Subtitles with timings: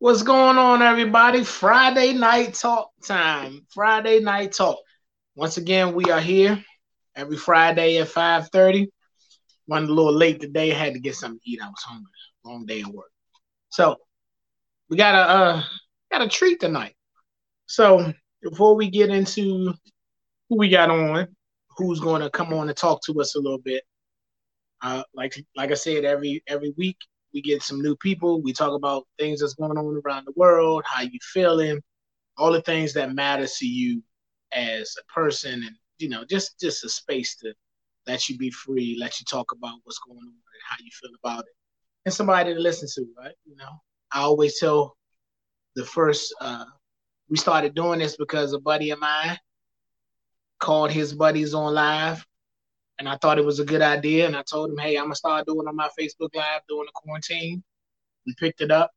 [0.00, 1.42] What's going on, everybody?
[1.42, 3.66] Friday night talk time.
[3.74, 4.78] Friday night talk.
[5.34, 6.62] Once again, we are here
[7.16, 8.92] every Friday at 5:30.
[9.68, 10.70] Running a little late today.
[10.70, 11.60] Had to get something to eat.
[11.60, 12.12] I was hungry.
[12.44, 13.10] Long day of work.
[13.70, 13.96] So
[14.88, 15.62] we got a uh,
[16.12, 16.94] got a treat tonight.
[17.66, 19.74] So before we get into
[20.48, 21.26] who we got on,
[21.76, 23.82] who's going to come on and talk to us a little bit,
[24.80, 26.98] uh, like like I said, every every week
[27.32, 28.42] we get some new people.
[28.42, 31.80] We talk about things that's going on around the world, how you feeling,
[32.36, 34.02] all the things that matter to you
[34.52, 37.52] as a person, and you know, just just a space to
[38.06, 41.10] let you be free, let you talk about what's going on and how you feel
[41.22, 41.54] about it,
[42.04, 43.34] and somebody to listen to, right?
[43.44, 43.80] You know,
[44.12, 44.96] I always tell
[45.76, 46.34] the first.
[46.40, 46.64] Uh,
[47.28, 49.38] we started doing this because a buddy of mine
[50.58, 52.24] called his buddies on live
[52.98, 54.26] and I thought it was a good idea.
[54.26, 56.92] And I told him, hey, I'm gonna start doing on my Facebook Live during the
[56.94, 57.62] quarantine.
[58.26, 58.90] We picked it up,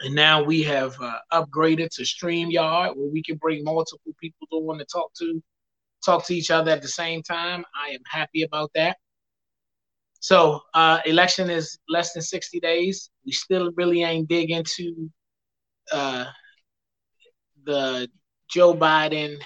[0.00, 4.78] and now we have uh, upgraded to StreamYard, where we can bring multiple people on
[4.78, 5.42] to talk to,
[6.04, 7.64] talk to each other at the same time.
[7.74, 8.96] I am happy about that.
[10.20, 13.10] So, uh, election is less than 60 days.
[13.24, 15.10] We still really ain't dig into
[15.92, 16.26] uh,
[17.64, 18.08] the
[18.48, 19.40] Joe Biden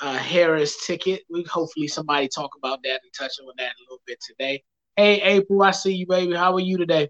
[0.00, 1.22] uh, Harris ticket.
[1.30, 4.62] We hopefully somebody talk about that and touch on that a little bit today.
[4.96, 6.34] Hey April, I see you, baby.
[6.34, 7.08] How are you today?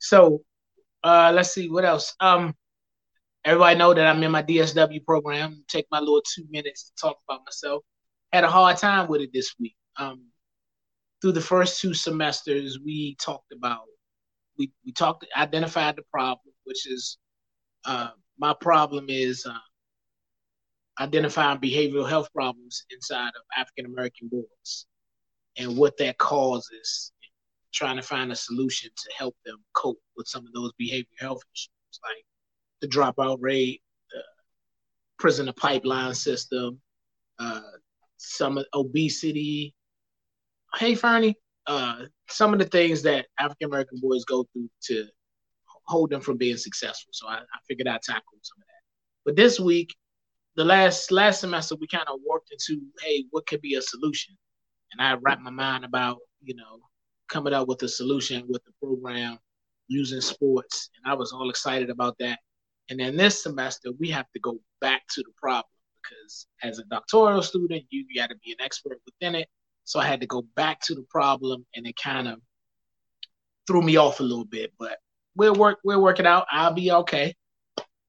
[0.00, 0.42] So
[1.02, 2.14] uh, let's see what else.
[2.20, 2.54] Um,
[3.44, 5.64] everybody know that I'm in my DSW program.
[5.68, 7.82] Take my little two minutes to talk about myself.
[8.32, 9.76] Had a hard time with it this week.
[9.98, 10.26] Um,
[11.20, 13.82] through the first two semesters, we talked about
[14.58, 17.18] we we talked identified the problem, which is
[17.84, 19.58] uh, my problem is uh,
[21.00, 24.86] identifying behavioral health problems inside of African American boys
[25.56, 27.12] and what that causes,
[27.72, 31.42] trying to find a solution to help them cope with some of those behavioral health
[31.54, 32.24] issues, like
[32.80, 33.80] the dropout rate,
[35.18, 36.80] the pipeline system,
[37.38, 37.60] uh,
[38.18, 39.74] some obesity.
[40.76, 45.06] Hey, Fernie, uh, some of the things that African American boys go through to
[45.86, 47.10] hold them from being successful.
[47.12, 48.82] So I, I figured I'd tackle some of that.
[49.24, 49.94] But this week,
[50.56, 54.36] the last last semester we kind of worked into hey what could be a solution?
[54.92, 56.80] And i wrapped my mind about you know
[57.28, 59.38] coming up with a solution with the program
[59.88, 62.38] using sports and i was all excited about that.
[62.90, 65.64] And then this semester we have to go back to the problem
[66.02, 69.48] because as a doctoral student you got to be an expert within it.
[69.84, 72.38] So i had to go back to the problem and it kind of
[73.66, 74.98] threw me off a little bit but
[75.34, 76.46] we'll work we'll work it out.
[76.50, 77.34] I'll be okay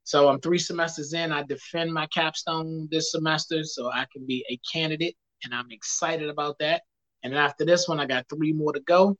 [0.05, 1.31] so I'm three semesters in.
[1.31, 6.29] I defend my capstone this semester, so I can be a candidate, and I'm excited
[6.29, 6.83] about that.
[7.23, 9.17] And after this one, I got three more to go,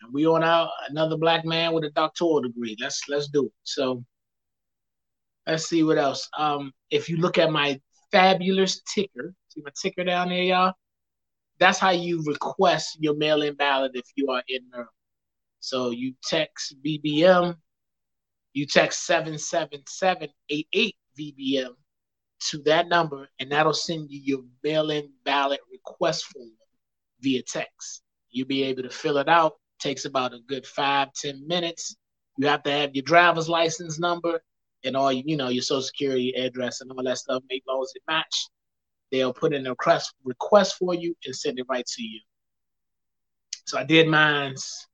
[0.00, 2.76] and we on out another black man with a doctoral degree.
[2.80, 3.52] Let's let's do it.
[3.64, 4.04] So
[5.44, 6.28] let's see what else.
[6.38, 7.80] Um, if you look at my
[8.12, 10.74] fabulous ticker, see my ticker down there, y'all.
[11.58, 14.88] That's how you request your mail-in ballot if you are in Maryland.
[15.58, 17.56] So you text VBM
[18.52, 21.70] you text 77788 VBM
[22.50, 26.50] to that number, and that'll send you your mail in ballot request form
[27.20, 28.02] via text.
[28.30, 29.54] You'll be able to fill it out.
[29.78, 31.96] Takes about a good five, ten minutes.
[32.36, 34.40] You have to have your driver's license number
[34.84, 38.12] and all you know, your social security address and all that stuff, make laws that
[38.12, 38.48] match.
[39.10, 42.20] They'll put in a request request for you and send it right to you.
[43.66, 44.88] So I did mine's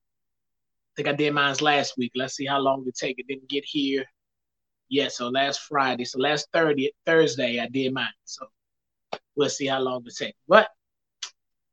[0.99, 2.11] think I did mine last week.
[2.17, 3.21] Let's see how long it take.
[3.21, 4.05] It didn't get here
[4.89, 5.13] yet.
[5.13, 8.09] So last Friday, so last 30 Thursday, I did mine.
[8.25, 8.47] So
[9.37, 10.35] we'll see how long it take.
[10.49, 10.69] But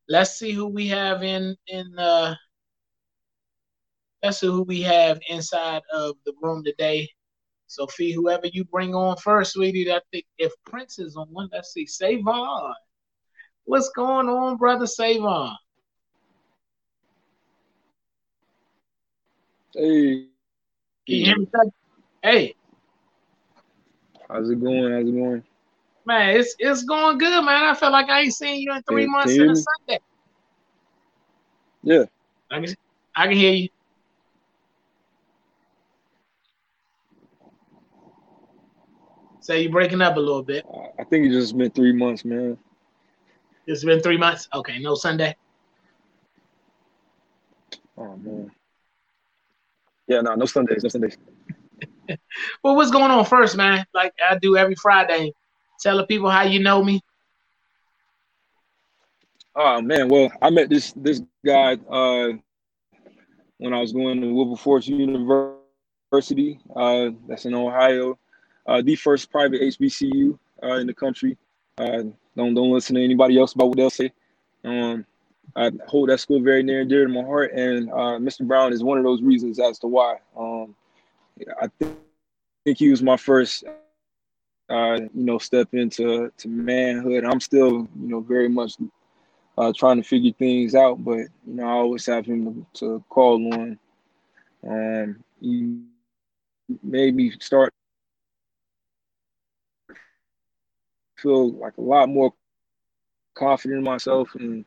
[0.07, 2.35] let's see who we have in in uh
[4.21, 7.09] let's see who we have inside of the room today.
[7.65, 9.91] Sophie, whoever you bring on first, sweetie.
[9.91, 11.87] I think if Prince is on one, let's see.
[11.87, 12.75] Savon.
[13.63, 15.55] What's going on, brother Savon?
[19.75, 20.27] Hey.
[21.05, 22.55] Hey.
[24.29, 24.91] How's it going?
[24.91, 25.43] How's it going?
[26.05, 27.65] Man, it's it's going good, man.
[27.65, 29.99] I feel like I ain't seen you in three can, months in a Sunday.
[31.83, 32.03] Yeah.
[32.51, 32.75] I can
[33.15, 33.69] I can hear you.
[39.41, 40.65] So you're breaking up a little bit.
[40.97, 42.57] I think it just been three months, man.
[43.67, 44.47] It's been three months.
[44.53, 45.35] Okay, no Sunday.
[47.97, 48.51] Oh man.
[50.07, 51.17] Yeah, no, no Sundays, no Sundays.
[52.63, 53.85] well, what's going on first, man?
[53.93, 55.33] Like I do every Friday.
[55.79, 57.01] Tell the people how you know me.
[59.55, 62.29] Oh man, well, I met this this guy uh
[63.57, 65.55] when I was going to Wilberforce University.
[66.15, 66.59] University.
[66.75, 68.17] Uh, that's in Ohio.
[68.67, 71.37] Uh, the first private HBCU uh, in the country.
[71.77, 72.03] Uh,
[72.35, 74.11] don't don't listen to anybody else about what they'll say.
[74.63, 75.05] Um,
[75.55, 78.45] I hold that school very near and dear to my heart, and uh, Mr.
[78.45, 80.17] Brown is one of those reasons as to why.
[80.37, 80.75] Um,
[81.61, 81.97] I think,
[82.65, 83.63] think he was my first,
[84.69, 87.23] uh, you know, step into to manhood.
[87.23, 88.73] I'm still, you know, very much
[89.57, 93.03] uh, trying to figure things out, but you know, I always have him to, to
[93.09, 93.79] call on.
[94.67, 95.79] Um, he
[96.83, 97.71] made me start
[101.17, 102.33] feel like a lot more
[103.35, 104.65] confident in myself and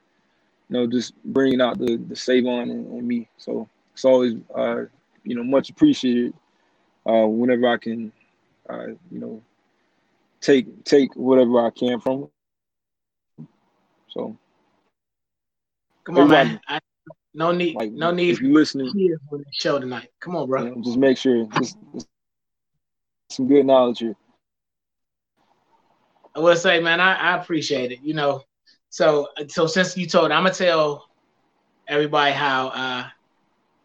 [0.70, 3.28] know, just bringing out the the Savon in, in me.
[3.38, 4.84] So it's always, uh,
[5.24, 6.34] you know, much appreciated
[7.06, 8.12] uh, whenever I can,
[8.68, 9.42] uh, you know,
[10.40, 12.28] take take whatever I can from.
[14.08, 14.36] So.
[16.04, 16.60] Come on, man.
[16.66, 16.80] I,
[17.34, 18.30] no need, like, no need.
[18.30, 18.90] If you listening
[19.28, 20.64] for the show tonight, come on, bro.
[20.64, 22.08] You know, just make sure just, just
[23.30, 24.16] some good knowledge here.
[26.34, 28.00] I will say, man, I, I appreciate it.
[28.02, 28.42] You know,
[28.90, 31.08] so so since you told, I'm gonna tell
[31.86, 33.10] everybody how I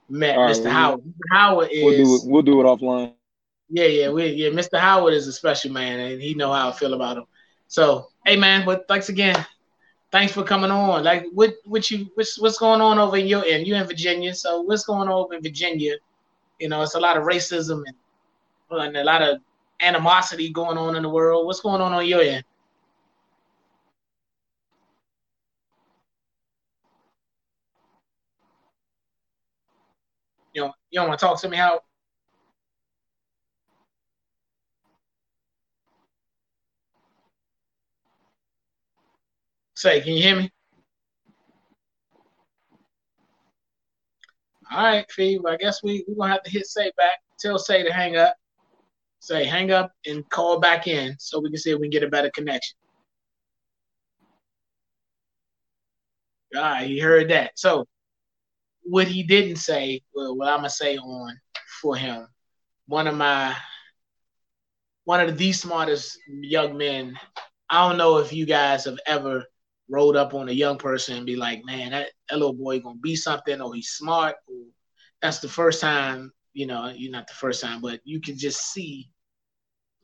[0.10, 0.70] met Mr.
[0.70, 1.02] Howard.
[1.02, 1.14] Mr.
[1.32, 1.84] Howard is.
[1.84, 2.22] We'll do it.
[2.26, 3.14] We'll do it offline.
[3.70, 4.50] Yeah, yeah, we yeah.
[4.50, 4.80] Mr.
[4.80, 7.26] Howard is a special man, and he know how I feel about him.
[7.68, 9.46] So, hey, man, but thanks again.
[10.12, 11.04] Thanks for coming on.
[11.04, 13.66] Like, what, what you, what's, what's going on over in your end?
[13.66, 15.96] You in Virginia, so what's going on over in Virginia?
[16.60, 17.96] You know, it's a lot of racism and,
[18.80, 19.40] and a lot of
[19.82, 21.48] animosity going on in the world.
[21.48, 22.44] What's going on on your end?
[30.94, 31.82] You don't, want to talk to me, how?
[39.74, 40.52] Say, can you hear me?
[44.72, 45.40] All right, Fee.
[45.42, 47.16] Well, I guess we we're gonna have to hit say back.
[47.40, 48.36] Tell say to hang up.
[49.20, 52.04] Say hang up and call back in so we can see if we can get
[52.04, 52.78] a better connection.
[56.56, 57.54] All right, he heard that.
[57.56, 57.88] So
[58.84, 61.40] what he didn't say, well, what I'm gonna say on
[61.82, 62.28] for him,
[62.88, 63.56] one of my
[65.06, 67.18] one of the smartest young men.
[67.70, 69.46] I don't know if you guys have ever
[69.90, 73.00] rode up on a young person and be like, man, that, that little boy gonna
[73.00, 74.66] be something, or he's smart, or
[75.22, 78.74] that's the first time, you know, you're not the first time, but you can just
[78.74, 79.10] see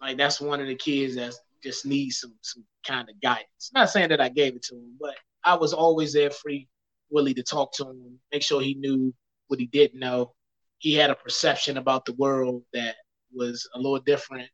[0.01, 3.71] like that's one of the kids that just needs some some kind of guidance.
[3.73, 6.67] Not saying that I gave it to him, but I was always there free
[7.11, 9.13] Willie to talk to him, make sure he knew
[9.47, 10.33] what he didn't know.
[10.79, 12.95] He had a perception about the world that
[13.33, 14.49] was a little different,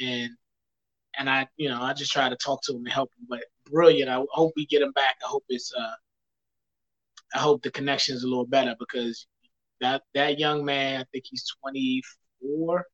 [0.00, 0.30] and
[1.18, 3.26] and I, you know, I just try to talk to him and help him.
[3.28, 4.10] But brilliant.
[4.10, 5.16] I hope we get him back.
[5.24, 5.94] I hope it's uh,
[7.34, 9.26] I hope the connection is a little better because
[9.80, 12.84] that that young man, I think he's 24,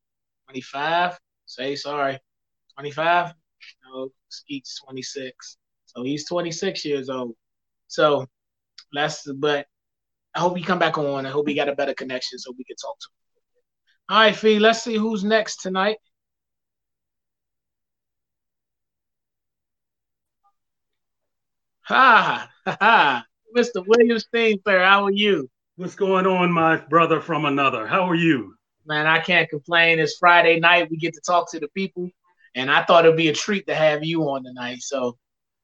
[0.46, 1.18] 25.
[1.46, 2.18] Say sorry,
[2.74, 3.32] 25.
[3.84, 5.58] No, Skeet's 26.
[5.86, 7.34] So he's 26 years old.
[7.88, 8.26] So
[8.92, 9.66] that's but
[10.34, 11.26] I hope he come back on.
[11.26, 13.16] I hope he got a better connection so we can talk to him.
[14.08, 15.96] All right, Fee, let's see who's next tonight.
[21.82, 23.24] Ha ha
[23.56, 23.84] Mr.
[23.86, 25.48] William Steenfair, how are you?
[25.76, 27.86] What's going on, my brother from another?
[27.86, 28.54] How are you?
[28.86, 29.98] Man, I can't complain.
[29.98, 30.90] It's Friday night.
[30.90, 32.10] We get to talk to the people,
[32.54, 34.82] and I thought it'd be a treat to have you on tonight.
[34.82, 35.16] So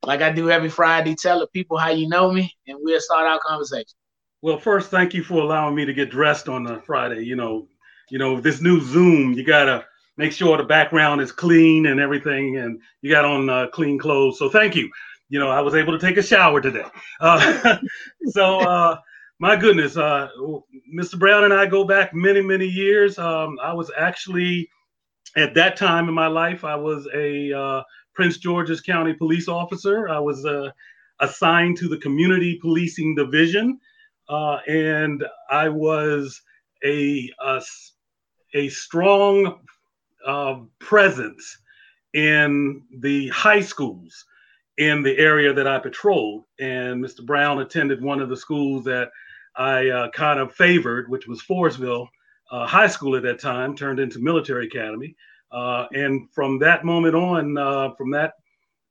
[0.04, 3.26] like I do every Friday, tell the people how you know me, and we'll start
[3.26, 3.94] our conversation.
[4.42, 7.24] Well, first, thank you for allowing me to get dressed on a Friday.
[7.24, 7.68] You know,
[8.10, 9.84] you know this new Zoom, you gotta
[10.16, 14.38] make sure the background is clean and everything, and you got on uh, clean clothes.
[14.38, 14.90] So thank you.
[15.28, 16.84] You know, I was able to take a shower today.
[17.20, 17.78] Uh,
[18.26, 18.98] so, uh,
[19.38, 20.28] my goodness, uh,
[20.94, 21.18] Mr.
[21.18, 23.18] Brown and I go back many, many years.
[23.18, 24.68] Um, I was actually
[25.36, 27.82] at that time in my life, I was a uh,
[28.14, 30.08] Prince George's County police officer.
[30.08, 30.70] I was uh,
[31.20, 33.78] assigned to the Community Policing Division,
[34.28, 36.40] uh, and I was
[36.84, 37.62] a a,
[38.54, 39.60] a strong
[40.26, 41.58] uh, presence
[42.14, 44.24] in the high schools
[44.78, 46.44] in the area that I patrolled.
[46.58, 47.24] And Mr.
[47.24, 49.10] Brown attended one of the schools that
[49.56, 52.06] I uh, kind of favored, which was Forestville
[52.50, 55.14] uh, High School at that time, turned into Military Academy.
[55.52, 58.34] Uh, and from that moment on, uh, from that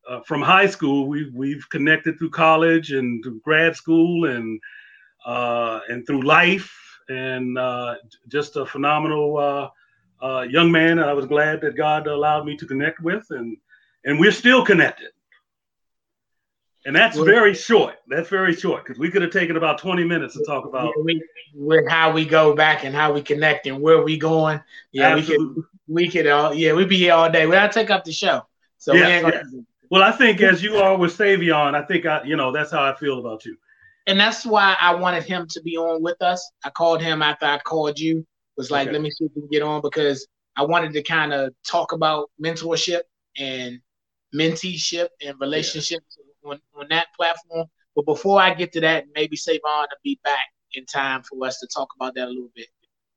[0.08, 4.60] uh, from high school, we we've connected through college and through grad school and
[5.26, 6.72] uh, and through life,
[7.10, 7.96] and uh,
[8.28, 9.38] just a phenomenal
[10.22, 11.00] uh, young man.
[11.00, 13.58] I was glad that God allowed me to connect with, and
[14.06, 15.12] and we're still connected.
[16.86, 17.96] And that's well, very short.
[18.08, 21.22] That's very short because we could have taken about 20 minutes to talk about we,
[21.54, 24.60] with how we go back and how we connect and where we going.
[24.92, 25.48] Yeah, Absolutely.
[25.48, 27.46] we could we could all yeah, we'd be here all day.
[27.46, 28.46] We gotta take up the show.
[28.78, 29.44] So yeah, yeah.
[29.92, 32.84] Well, I think as you are with Savion, I think I you know that's how
[32.84, 33.58] I feel about you.
[34.08, 36.52] And that's why I wanted him to be on with us.
[36.66, 38.26] I called him after I called you.
[38.58, 38.94] Was like, okay.
[38.94, 41.92] let me see if we can get on because I wanted to kind of talk
[41.92, 43.02] about mentorship
[43.38, 43.80] and
[44.36, 46.31] menteeship and relationships yeah.
[46.44, 47.68] On, on that platform.
[47.96, 51.60] But before I get to that, maybe Savon to be back in time for us
[51.60, 52.68] to talk about that a little bit.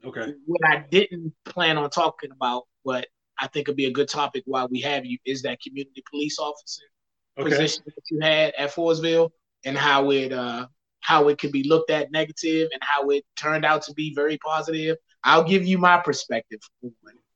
[0.05, 0.35] Okay.
[0.47, 3.07] What I didn't plan on talking about, but
[3.39, 6.39] I think it'd be a good topic while we have you, is that community police
[6.39, 6.83] officer
[7.39, 7.51] okay.
[7.51, 9.31] position that you had at Forestville
[9.65, 10.67] and how it uh
[11.01, 14.39] how it could be looked at negative and how it turned out to be very
[14.39, 14.97] positive.
[15.23, 16.93] I'll give you my perspective on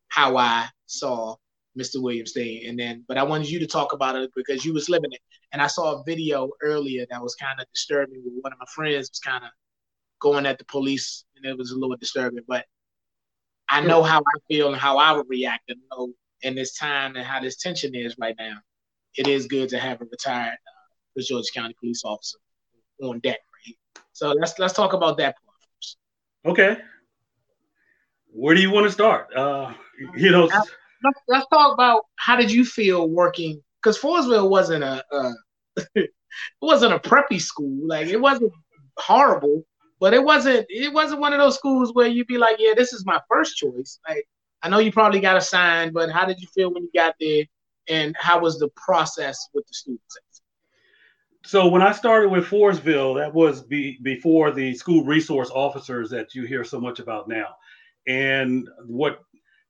[0.09, 1.37] how I saw
[1.78, 2.02] Mr.
[2.02, 2.68] William Steen.
[2.68, 5.20] And then, but I wanted you to talk about it because you was living it.
[5.52, 8.23] And I saw a video earlier that was kind of disturbing.
[8.25, 9.50] With one of my friends was kind of
[10.20, 12.44] going at the police, and it was a little disturbing.
[12.47, 12.64] But
[13.70, 17.16] I know how I feel and how I would react, and know in this time
[17.16, 18.56] and how this tension is right now.
[19.16, 22.38] It is good to have a retired uh, Georgia County police officer
[23.02, 23.40] on deck.
[23.66, 23.76] Right?
[24.12, 25.97] So let's let's talk about that part first.
[26.47, 26.80] Okay.
[28.30, 29.35] Where do you want to start?
[29.35, 29.73] Uh,
[30.16, 30.49] you know,
[31.05, 35.33] let's, let's talk about how did you feel working because Forestville wasn't a, a
[35.95, 36.11] it
[36.61, 37.87] wasn't a preppy school.
[37.87, 38.52] Like it wasn't
[38.97, 39.64] horrible,
[40.00, 42.93] but it wasn't it wasn't one of those schools where you'd be like, yeah, this
[42.93, 43.99] is my first choice.
[44.09, 44.26] Like
[44.62, 47.45] I know you probably got assigned, but how did you feel when you got there,
[47.88, 50.19] and how was the process with the students?
[51.45, 56.35] So when I started with Forestville, that was be, before the school resource officers that
[56.35, 57.55] you hear so much about now.
[58.07, 59.21] And what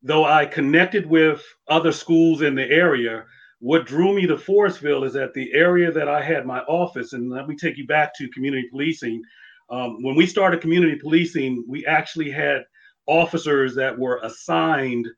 [0.03, 3.25] though I connected with other schools in the area,
[3.61, 7.31] what drew me to Forestville is that the area that I had my office, and
[7.31, 9.23] let me take you back to community policing.
[9.71, 12.63] Um, when we started community policing, we actually had
[13.07, 15.09] officers that were assigned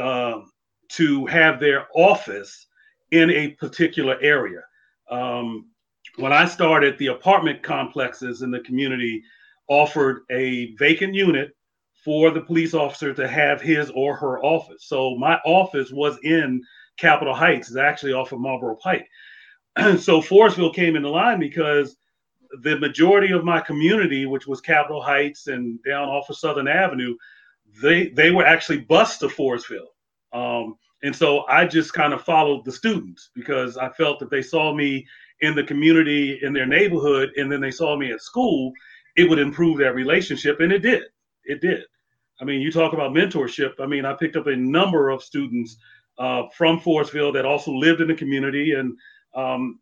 [0.00, 0.40] uh,
[0.88, 2.66] to have their office
[3.12, 4.62] in a particular area.
[5.10, 5.66] Um,
[6.16, 9.22] when I started, the apartment complexes in the community
[9.68, 11.56] offered a vacant unit
[12.04, 14.84] for the police officer to have his or her office.
[14.86, 16.62] So my office was in
[16.96, 19.06] Capitol Heights, it's actually off of Marlboro Pike.
[19.98, 21.96] so Forestville came into line because
[22.62, 27.16] the majority of my community, which was Capitol Heights and down off of Southern Avenue,
[27.80, 29.86] they they were actually bused to Forestville.
[30.32, 34.42] Um, and so I just kind of followed the students because I felt that they
[34.42, 35.06] saw me
[35.40, 38.72] in the community in their neighborhood and then they saw me at school,
[39.16, 40.60] it would improve that relationship.
[40.60, 41.04] And it did
[41.44, 41.84] it did.
[42.40, 43.72] I mean, you talk about mentorship.
[43.80, 45.76] I mean, I picked up a number of students
[46.18, 48.96] uh, from Forestville that also lived in the community, and
[49.34, 49.78] um,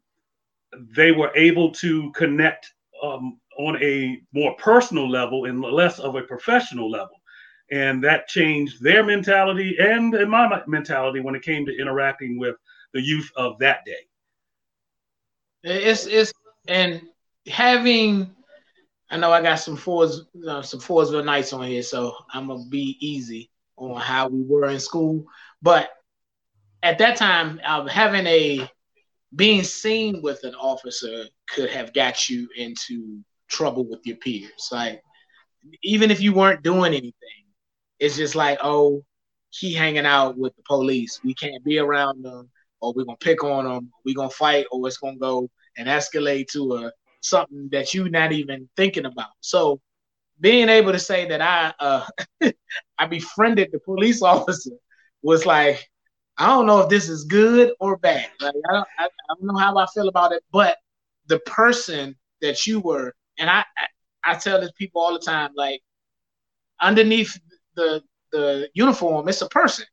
[0.96, 2.72] they were able to connect
[3.02, 7.20] um, on a more personal level and less of a professional level.
[7.70, 12.56] And that changed their mentality and, and my mentality when it came to interacting with
[12.94, 14.06] the youth of that day.
[15.64, 16.32] It's it's
[16.66, 17.02] and
[17.46, 18.34] having
[19.10, 22.64] I know I got some fours, uh, some Forestville Knights on here, so I'm gonna
[22.68, 25.24] be easy on how we were in school.
[25.62, 25.90] But
[26.82, 28.68] at that time, uh, having a
[29.34, 34.68] being seen with an officer could have got you into trouble with your peers.
[34.70, 35.02] Like
[35.82, 37.12] even if you weren't doing anything,
[37.98, 39.04] it's just like, oh,
[39.50, 41.20] he hanging out with the police.
[41.24, 42.50] We can't be around them,
[42.80, 43.90] or we're gonna pick on them.
[44.04, 48.32] We're gonna fight, or it's gonna go and escalate to a something that you're not
[48.32, 49.30] even thinking about.
[49.40, 49.80] So
[50.40, 52.06] being able to say that I uh,
[52.98, 54.72] I befriended the police officer
[55.22, 55.88] was like
[56.38, 58.28] I don't know if this is good or bad.
[58.40, 60.78] Like I don't I, I don't know how I feel about it, but
[61.26, 63.64] the person that you were, and I,
[64.24, 65.80] I I tell this people all the time, like
[66.80, 67.38] underneath
[67.76, 69.86] the the uniform, it's a person,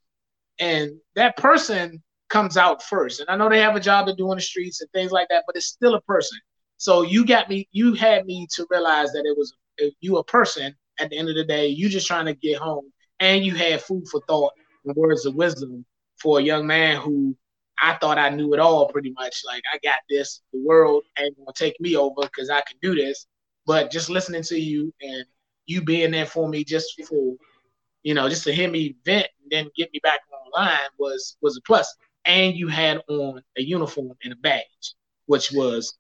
[0.60, 3.20] and that person comes out first.
[3.22, 5.28] And I know they have a job to do in the streets and things like
[5.30, 6.40] that, but it's still a person.
[6.78, 9.54] So you got me, you had me to realize that it was
[10.00, 11.68] you a person at the end of the day.
[11.68, 14.54] You just trying to get home, and you had food for thought
[14.86, 15.86] and words of wisdom
[16.18, 17.36] for a young man who
[17.82, 19.44] I thought I knew it all pretty much.
[19.46, 20.42] Like I got this.
[20.54, 23.28] The world ain't gonna take me over because I can do this.
[23.66, 25.26] But just listening to you and
[25.66, 27.36] you being there for me just for,
[28.04, 31.58] you know, just to hear me vent and then get me back online was was
[31.58, 31.94] a plus.
[32.26, 34.94] And you had on a uniform and a badge,
[35.26, 35.98] which was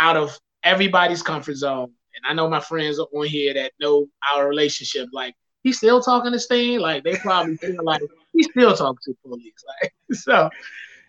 [0.00, 1.92] out of everybody's comfort zone.
[2.16, 5.08] And I know my friends on here that know our relationship.
[5.12, 6.80] Like he's still talking to Steen.
[6.80, 8.02] Like they probably feel like
[8.32, 9.64] he's still talking to police.
[9.82, 10.50] Like so,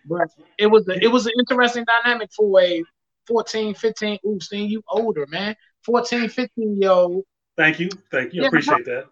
[0.04, 2.84] but it was a, it was an interesting dynamic for a
[3.26, 4.18] 14, 15.
[4.26, 5.56] Ooh, seeing you older, man.
[5.84, 7.24] 14, 15 year old.
[7.56, 7.88] Thank you.
[8.10, 8.42] Thank you.
[8.42, 9.06] Yeah, appreciate that.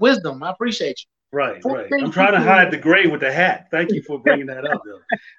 [0.00, 0.42] Wisdom.
[0.42, 1.17] I appreciate you.
[1.30, 1.90] Right, right.
[1.92, 3.68] I'm trying to hide the gray with the hat.
[3.70, 4.82] Thank you for bringing that up,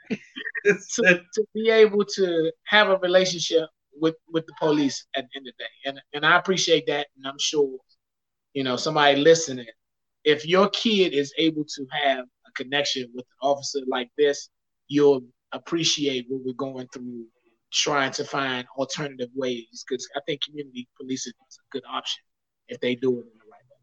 [0.65, 5.47] to, to be able to have a relationship with with the police at the end
[5.47, 7.75] of the day, and and I appreciate that, and I'm sure,
[8.53, 9.65] you know, somebody listening,
[10.23, 14.49] if your kid is able to have a connection with an officer like this,
[14.87, 17.25] you'll appreciate what we're going through
[17.71, 22.23] trying to find alternative ways because I think community policing is a good option
[22.67, 23.77] if they do it in the right way.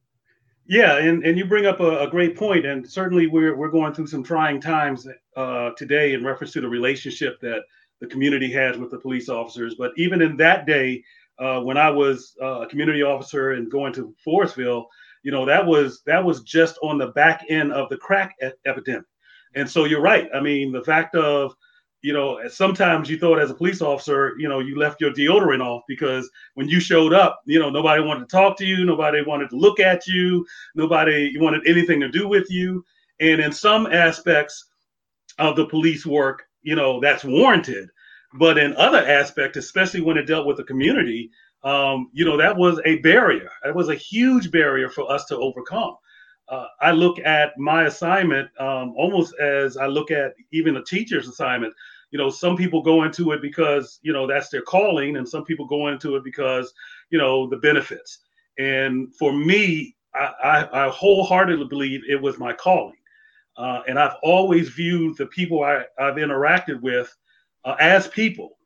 [0.69, 3.95] Yeah, and, and you bring up a, a great point, and certainly we're we're going
[3.95, 5.07] through some trying times
[5.37, 7.63] uh, today in reference to the relationship that
[8.01, 9.77] the community has with the police officers.
[9.77, 11.05] But even in that day,
[11.39, 14.87] uh, when I was uh, a community officer and going to Forestville,
[15.23, 18.49] you know that was that was just on the back end of the crack e-
[18.67, 19.05] epidemic.
[19.55, 20.29] And so you're right.
[20.35, 21.55] I mean, the fact of
[22.03, 25.61] you know, sometimes you thought as a police officer, you know, you left your deodorant
[25.61, 29.23] off because when you showed up, you know, nobody wanted to talk to you, nobody
[29.23, 32.85] wanted to look at you, nobody wanted anything to do with you.
[33.21, 34.67] And in some aspects
[35.39, 37.89] of the police work, you know, that's warranted.
[38.39, 41.31] But in other aspects, especially when it dealt with the community,
[41.65, 43.49] um, you know, that was a barrier.
[43.65, 45.97] That was a huge barrier for us to overcome.
[46.49, 51.29] Uh, I look at my assignment um, almost as I look at even a teacher's
[51.29, 51.75] assignment.
[52.13, 55.45] You know some people go into it because you know that's their calling and some
[55.45, 56.73] people go into it because
[57.11, 58.19] you know the benefits.
[58.59, 62.97] And for me i, I, I wholeheartedly believe it was my calling.
[63.57, 67.15] Uh, and i've always viewed the people I, i've interacted with
[67.65, 68.59] uh, as people.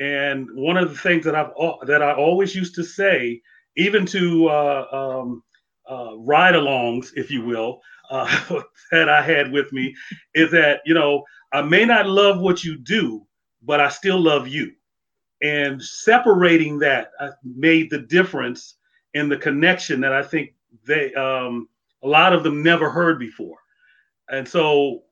[0.00, 1.52] And one of the things that i've
[1.86, 3.40] that i always used to say
[3.76, 5.42] even to uh, um,
[5.88, 7.80] uh, ride-alongs if you will
[8.10, 9.94] uh, that i had with me
[10.34, 13.26] is that you know I may not love what you do,
[13.62, 14.72] but I still love you.
[15.42, 18.74] And separating that I made the difference
[19.14, 20.54] in the connection that I think
[20.86, 21.68] they um,
[22.02, 23.58] a lot of them never heard before.
[24.30, 25.04] And so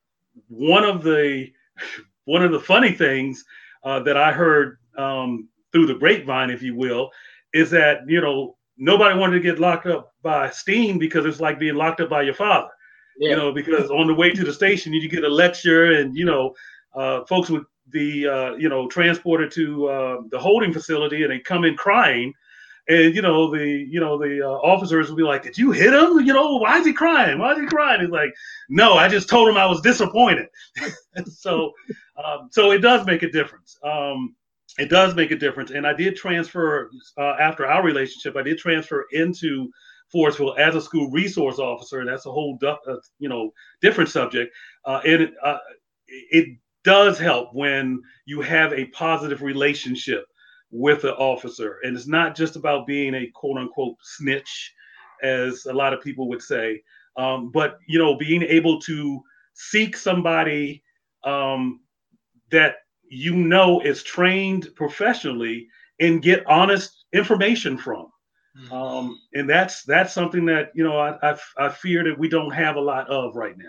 [0.48, 1.48] one of the
[2.24, 3.44] one of the funny things
[3.84, 7.10] uh, that I heard um, through the grapevine, if you will,
[7.54, 11.58] is that you know nobody wanted to get locked up by Steen because it's like
[11.58, 12.70] being locked up by your father
[13.18, 13.30] yeah.
[13.30, 16.24] you know, because on the way to the station, you get a lecture, and you
[16.24, 16.54] know,
[16.94, 21.38] uh, folks would be, uh, you know, transported to uh, the holding facility, and they
[21.38, 22.32] come in crying,
[22.88, 25.92] and you know, the you know the uh, officers would be like, "Did you hit
[25.92, 26.20] him?
[26.20, 27.38] You know, why is he crying?
[27.38, 28.34] Why is he crying?" He's like,
[28.68, 30.48] "No, I just told him I was disappointed."
[31.26, 31.72] so,
[32.22, 33.78] um, so it does make a difference.
[33.82, 34.34] Um,
[34.78, 38.36] it does make a difference, and I did transfer uh, after our relationship.
[38.36, 39.70] I did transfer into
[40.14, 42.04] Forestville as a school resource officer.
[42.04, 44.54] That's a whole, uh, you know, different subject.
[44.84, 45.58] Uh, it uh,
[46.06, 50.24] it does help when you have a positive relationship
[50.70, 54.72] with the officer, and it's not just about being a quote unquote snitch,
[55.22, 56.82] as a lot of people would say,
[57.16, 59.20] um, but you know, being able to
[59.54, 60.82] seek somebody
[61.24, 61.80] um,
[62.50, 62.76] that
[63.08, 65.66] you know is trained professionally
[66.00, 68.08] and get honest information from
[68.56, 68.72] Mm-hmm.
[68.72, 72.52] Um, and that's that's something that you know I, I, I fear that we don't
[72.52, 73.64] have a lot of right now.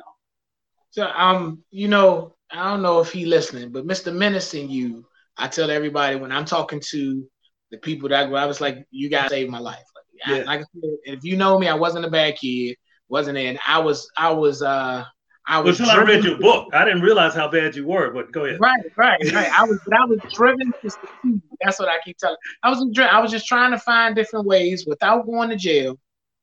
[0.92, 4.14] So um, you know, I don't know if he listening, but Mr.
[4.14, 7.28] Menace and you, I tell everybody when I'm talking to
[7.72, 9.84] the people that I I was like, you guys saved my life.
[9.96, 10.44] Like, yeah.
[10.44, 12.78] I, like I said, if you know me, I wasn't a bad kid,
[13.10, 13.60] wasn't in.
[13.68, 15.04] I was I was uh
[15.48, 15.80] I was.
[15.80, 18.12] Until I read your book, I didn't realize how bad you were.
[18.12, 18.60] But go ahead.
[18.60, 19.52] Right, right, right.
[19.52, 21.42] I was, I was driven to succeed.
[21.62, 22.38] That's what I keep telling.
[22.64, 25.98] I was, I was just trying to find different ways without going to jail,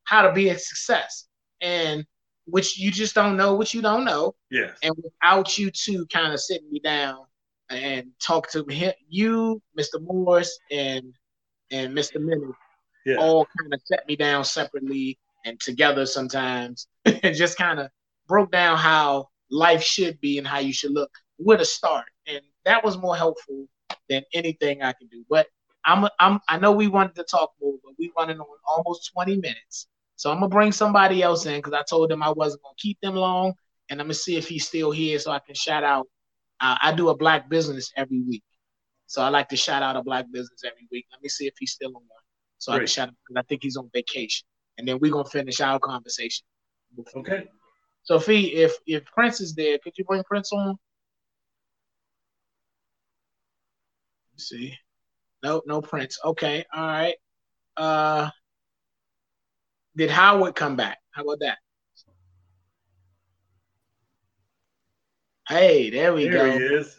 [0.04, 1.26] how to be a success,
[1.60, 2.04] and
[2.46, 4.34] which you just don't know what you don't know.
[4.50, 4.76] Yes.
[4.82, 7.18] And without you two kind of sitting me down
[7.70, 10.00] and talk to him, you, Mr.
[10.00, 11.12] Morris, and
[11.70, 12.20] and Mr.
[12.20, 12.52] Minnie,
[13.04, 13.16] yeah.
[13.16, 17.90] all kind of set me down separately and together sometimes, and just kind of
[18.26, 22.06] broke down how life should be and how you should look with a start.
[22.26, 23.66] And that was more helpful
[24.08, 25.24] than anything I can do.
[25.28, 25.46] But
[25.84, 29.36] I'm, I'm I know we wanted to talk more, but we running on almost 20
[29.36, 29.86] minutes.
[30.16, 32.98] So I'm gonna bring somebody else in because I told them I wasn't gonna keep
[33.00, 33.54] them long,
[33.90, 36.06] and I'm gonna see if he's still here so I can shout out.
[36.60, 38.44] Uh, I do a black business every week,
[39.06, 41.06] so I like to shout out a black business every week.
[41.10, 42.22] Let me see if he's still on one,
[42.58, 42.76] so Great.
[42.76, 44.46] I can shout out because I think he's on vacation,
[44.78, 46.46] and then we're gonna finish our conversation.
[47.16, 47.48] Okay.
[48.04, 50.76] Sophie, if if Prince is there, could you bring Prince on?
[54.32, 54.74] Let's see.
[55.42, 56.18] No, no Prince.
[56.24, 57.14] Okay, all right.
[57.76, 58.30] Uh
[59.96, 60.98] did Howard come back?
[61.12, 61.58] How about that?
[65.48, 66.58] Hey, there we there go.
[66.58, 66.96] He is.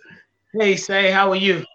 [0.54, 1.66] Hey, say, how are you?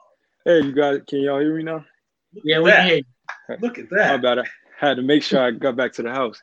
[0.44, 1.84] Hey, you guys, can y'all hear me now?
[2.32, 3.56] Yeah, we can hear you.
[3.60, 4.06] Look at that.
[4.06, 4.18] How that.
[4.18, 4.44] about I
[4.78, 6.40] had to make sure I got back to the house.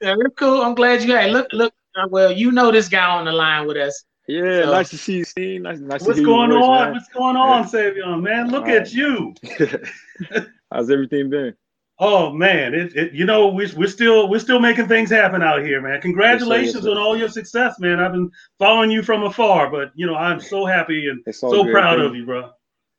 [0.00, 0.62] Yeah, we're cool.
[0.62, 1.30] I'm glad you had.
[1.30, 1.32] It.
[1.32, 1.74] Look, look.
[1.98, 4.04] Uh, Well, you know this guy on the line with us.
[4.26, 5.62] Yeah, So- nice to see you, Steve.
[5.62, 6.84] Nice, nice What's to hear going your on?
[6.84, 6.92] man.
[6.92, 8.50] What's going on, Savion, man?
[8.50, 9.34] Look All at you.
[10.72, 11.54] How's everything been?
[12.00, 15.62] Oh man, it, it you know we we're still we're still making things happen out
[15.62, 16.00] here, man.
[16.00, 16.90] Congratulations sir.
[16.92, 17.98] on all your success, man.
[17.98, 21.72] I've been following you from afar, but you know I'm so happy and so good.
[21.72, 22.50] proud Thank of you, bro.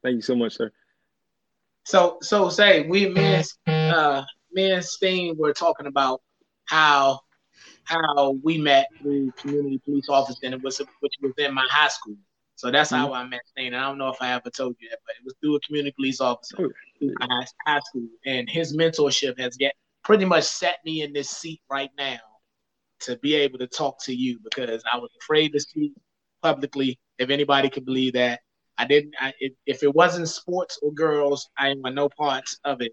[0.03, 0.69] Thank you so much, sir.
[1.85, 6.21] So, so say we me and uh, me and Steen were talking about
[6.65, 7.21] how
[7.89, 11.87] how we met through community police officer, and it was which was in my high
[11.87, 12.15] school.
[12.55, 13.13] So that's how mm-hmm.
[13.13, 13.41] I met.
[13.57, 15.59] And I don't know if I ever told you that, but it was through a
[15.61, 19.73] community police officer Oh, through my high, high school, and his mentorship has get
[20.03, 22.19] pretty much set me in this seat right now
[23.01, 25.93] to be able to talk to you because I was afraid to speak
[26.41, 26.99] publicly.
[27.17, 28.41] If anybody could believe that,
[28.77, 29.13] I didn't.
[29.19, 32.91] I, if, if it wasn't sports or girls, I want no parts of it.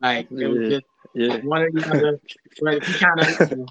[0.00, 0.68] Like it was Yeah.
[0.68, 1.36] just Yeah.
[1.46, 2.20] one or the other.
[2.60, 3.66] But he kind of you know,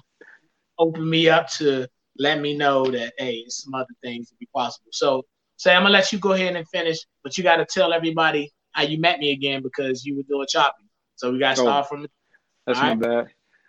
[0.78, 1.86] opened me up to
[2.18, 4.88] let me know that hey, some other things would be possible.
[4.92, 5.24] So,
[5.56, 8.50] say I'm gonna let you go ahead and finish, but you got to tell everybody
[8.72, 10.86] how you met me again because you were doing chopping.
[11.16, 11.64] So we got to Oh.
[11.64, 12.06] start from.
[12.66, 13.26] That's All my bad.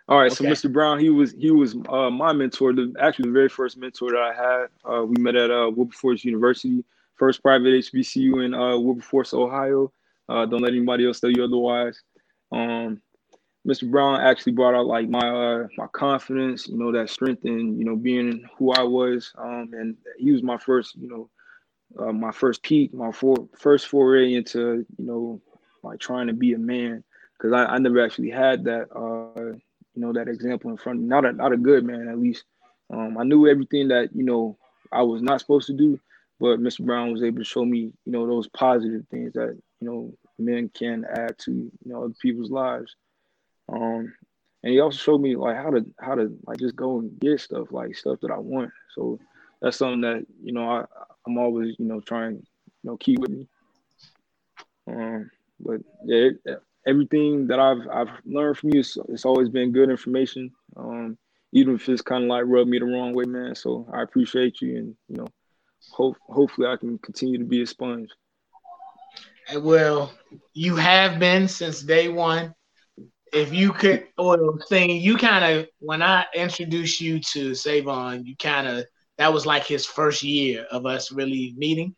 [0.08, 0.36] All right, Okay.
[0.36, 0.72] so Mr.
[0.72, 4.20] Brown, he was he was uh, my mentor, the actually the very first mentor that
[4.20, 4.68] I had.
[4.84, 6.84] Uh, we met at uh, Wilberforce University,
[7.16, 9.92] first private HBCU in uh, Wilberforce, Ohio.
[10.28, 12.00] Uh, don't let anybody else tell you otherwise.
[12.52, 13.00] Um,
[13.66, 13.90] Mr.
[13.90, 17.84] Brown actually brought out like my uh, my confidence, you know, that strength and you
[17.84, 19.32] know being who I was.
[19.36, 21.28] Um, and he was my first, you know,
[21.98, 25.40] uh, my first peak, my first foray into you know
[25.82, 27.02] like trying to be a man
[27.36, 29.52] because I, I never actually had that uh
[29.94, 31.08] you know that example in front of me.
[31.08, 32.44] Not a not a good man at least.
[32.92, 34.56] Um, I knew everything that you know
[34.92, 35.98] I was not supposed to do,
[36.38, 36.84] but Mr.
[36.84, 40.70] Brown was able to show me you know those positive things that you know men
[40.72, 42.94] can add to you know other people's lives.
[43.68, 44.12] Um,
[44.62, 47.40] and he also showed me like how to how to like just go and get
[47.40, 48.70] stuff like stuff that I want.
[48.94, 49.18] So
[49.60, 50.84] that's something that you know I
[51.26, 53.46] I'm always you know trying you know keep with me.
[54.88, 59.72] Um, but yeah, it, everything that I've I've learned from you, it's, it's always been
[59.72, 60.50] good information.
[60.76, 61.18] Um,
[61.52, 63.54] even if it's kind of like rubbed me the wrong way, man.
[63.54, 65.26] So I appreciate you, and you know,
[65.92, 68.10] hope hopefully I can continue to be a sponge.
[69.56, 70.12] Well,
[70.54, 72.55] you have been since day one.
[73.36, 78.34] If you could, or thing, you kind of when I introduced you to Savon, you
[78.36, 78.84] kind of
[79.18, 81.94] that was like his first year of us really meeting.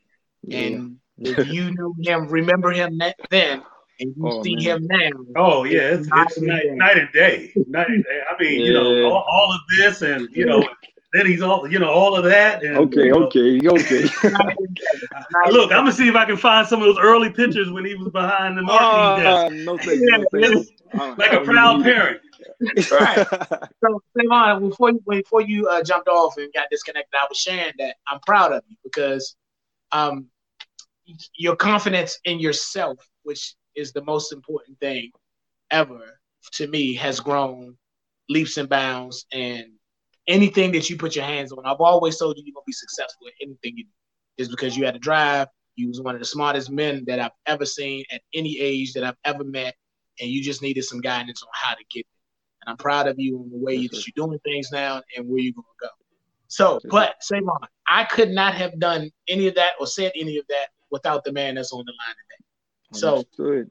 [0.50, 3.62] And if you knew him, remember him that then,
[4.00, 4.64] and you Oh, see man.
[4.64, 6.74] him now, Oh yeah, it's, Night it's and night, day.
[6.74, 8.20] night and day, night and day.
[8.30, 10.62] I mean, you know, all, all of this, and you know,
[11.12, 12.62] then he's all, you know, all of that.
[12.62, 14.02] And, okay, you know, okay, okay.
[14.28, 14.84] night and day,
[15.32, 17.84] night Look, I'm gonna see if I can find some of those early pictures when
[17.84, 22.20] he was behind the marketing desk, Ah, no thank no thank like a proud parent.
[22.90, 23.26] Right.
[23.84, 27.72] So, Savon, before you before you uh, jumped off and got disconnected, I was sharing
[27.78, 29.36] that I'm proud of you because
[29.92, 30.26] um,
[31.36, 35.12] your confidence in yourself, which is the most important thing
[35.70, 36.18] ever
[36.54, 37.76] to me, has grown
[38.28, 39.26] leaps and bounds.
[39.32, 39.66] And
[40.28, 43.26] anything that you put your hands on, I've always told you you're gonna be successful
[43.26, 43.90] at anything you do,
[44.36, 45.48] is because you had a drive.
[45.76, 49.04] You was one of the smartest men that I've ever seen at any age that
[49.04, 49.74] I've ever met,
[50.20, 52.20] and you just needed some guidance on how to get there.
[52.62, 55.28] And I'm proud of you on the way Yes, that you're doing things now and
[55.28, 55.88] where you're gonna go.
[56.48, 60.46] So, but Savon, I could not have done any of that or said any of
[60.48, 62.44] that without the man that's on the line today.
[62.92, 63.70] So Understood.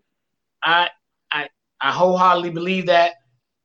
[0.63, 0.89] I
[1.31, 1.49] I
[1.81, 3.15] I wholeheartedly believe that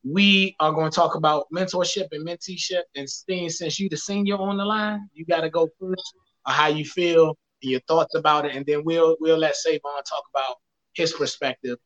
[0.05, 2.83] we are going to talk about mentorship and menteeship.
[2.97, 6.15] And Steen, since you the senior on the line, you got to go first
[6.47, 10.03] on how you feel and your thoughts about it, and then we'll we'll let Savon
[10.03, 10.57] talk about
[10.95, 11.79] his perspective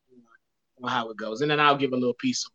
[0.80, 2.44] on, on how it goes, and then I'll give a little piece.
[2.46, 2.52] of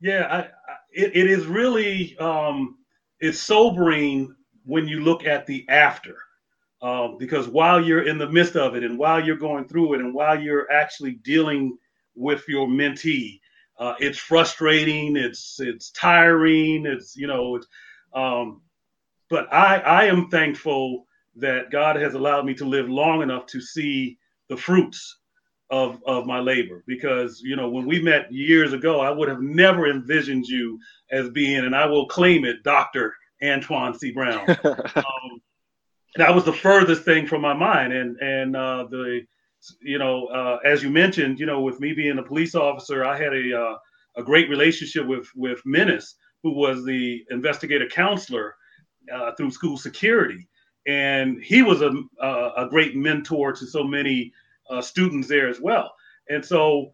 [0.00, 2.78] Yeah, I, I, it, it is really um,
[3.20, 6.16] it's sobering when you look at the after,
[6.80, 10.00] um, because while you're in the midst of it, and while you're going through it,
[10.00, 11.76] and while you're actually dealing
[12.14, 13.38] with your mentee,
[13.82, 17.66] uh, it's frustrating, it's it's tiring, it's you know, it's,
[18.14, 18.62] um,
[19.28, 23.60] but I I am thankful that God has allowed me to live long enough to
[23.60, 24.18] see
[24.48, 25.18] the fruits
[25.68, 26.84] of of my labor.
[26.86, 30.78] Because you know when we met years ago i would have never envisioned you
[31.10, 34.12] as being and i will claim it dr antoine c.
[34.12, 34.46] Brown.
[34.94, 35.40] Um,
[36.16, 37.92] that was the furthest thing from my mind.
[37.92, 39.22] And and uh, the
[39.80, 43.16] you know uh, as you mentioned you know with me being a police officer i
[43.16, 43.76] had a uh,
[44.16, 48.56] a great relationship with with menace who was the investigator counselor
[49.12, 50.48] uh, through school security
[50.86, 54.32] and he was a a, great mentor to so many
[54.70, 55.92] uh, students there as well.
[56.28, 56.92] And so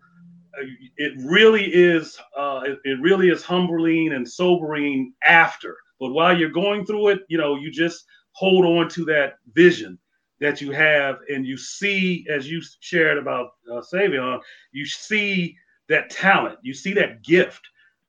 [0.58, 5.76] uh, it really is uh, it, it really is humbling and sobering after.
[6.00, 9.98] But while you're going through it, you know, you just hold on to that vision
[10.40, 14.40] that you have, and you see, as you shared about uh, Savion,
[14.72, 15.56] you see
[15.88, 17.66] that talent, you see that gift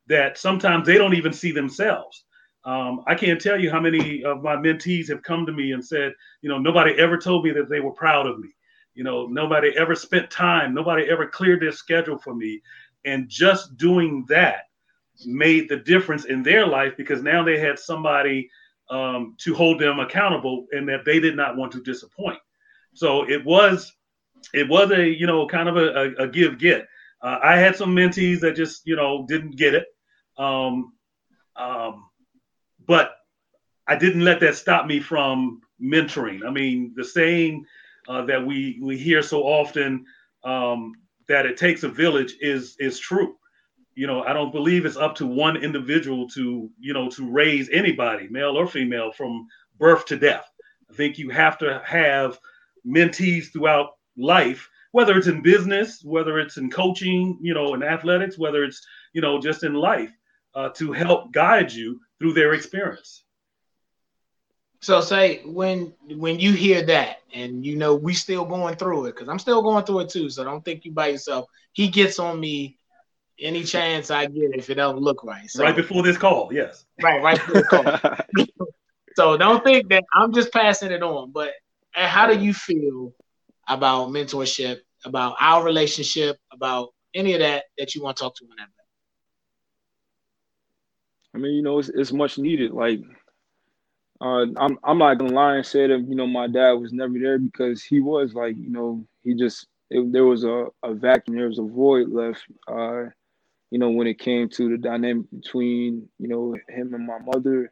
[0.08, 2.26] that sometimes they don't even see themselves.
[2.66, 5.84] Um, I can't tell you how many of my mentees have come to me and
[5.84, 8.50] said, you know, nobody ever told me that they were proud of me.
[8.96, 12.62] You know, nobody ever spent time, nobody ever cleared their schedule for me.
[13.06, 14.64] And just doing that
[15.26, 18.50] made the difference in their life because now they had somebody
[18.90, 22.40] um, to hold them accountable and that they did not want to disappoint.
[22.94, 23.94] So it was,
[24.54, 26.88] it was a, you know, kind of a, a, a give get.
[27.22, 29.88] Uh, I had some mentees that just, you know, didn't get it.
[30.38, 30.94] Um,
[31.56, 32.10] um,
[32.88, 33.12] but
[33.88, 36.46] I didn't let that stop me from mentoring.
[36.46, 37.66] I mean, the saying
[38.08, 40.06] uh, that we we hear so often
[40.44, 40.94] um,
[41.28, 43.36] that it takes a village is is true.
[44.00, 47.70] You know, I don't believe it's up to one individual to you know to raise
[47.70, 49.46] anybody, male or female, from
[49.78, 50.50] birth to death.
[50.90, 52.40] I think you have to have
[52.88, 58.38] mentees throughout life, whether it's in business, whether it's in coaching, you know, in athletics,
[58.38, 58.82] whether it's
[59.12, 60.14] you know just in life,
[60.56, 63.26] uh, to help guide you through their experience.
[64.80, 69.16] So say when when you hear that and you know we still going through it
[69.16, 70.30] because I'm still going through it too.
[70.30, 71.50] So don't think you by yourself.
[71.74, 72.79] He gets on me
[73.42, 75.50] any chance I get if it don't look right.
[75.50, 76.86] So, right before this call, yes.
[77.02, 78.68] Right, right before the call.
[79.16, 81.32] so don't think that I'm just passing it on.
[81.32, 81.52] But
[81.94, 83.14] how do you feel
[83.68, 88.46] about mentorship, about our relationship, about any of that that you want to talk to
[88.46, 88.68] on that?
[91.34, 92.72] I mean, you know, it's, it's much needed.
[92.72, 93.02] Like
[94.22, 97.14] uh, I'm I'm not gonna lie and say that you know my dad was never
[97.18, 101.38] there because he was like you know he just it, there was a, a vacuum
[101.38, 103.06] there was a void left uh,
[103.72, 107.72] you know when it came to the dynamic between you know him and my mother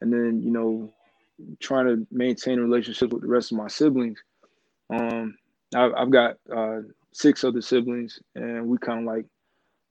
[0.00, 0.92] and then you know
[1.60, 4.18] trying to maintain a relationship with the rest of my siblings
[4.90, 5.36] um
[5.74, 6.78] I've, I've got uh,
[7.12, 9.26] six other siblings and we kind of like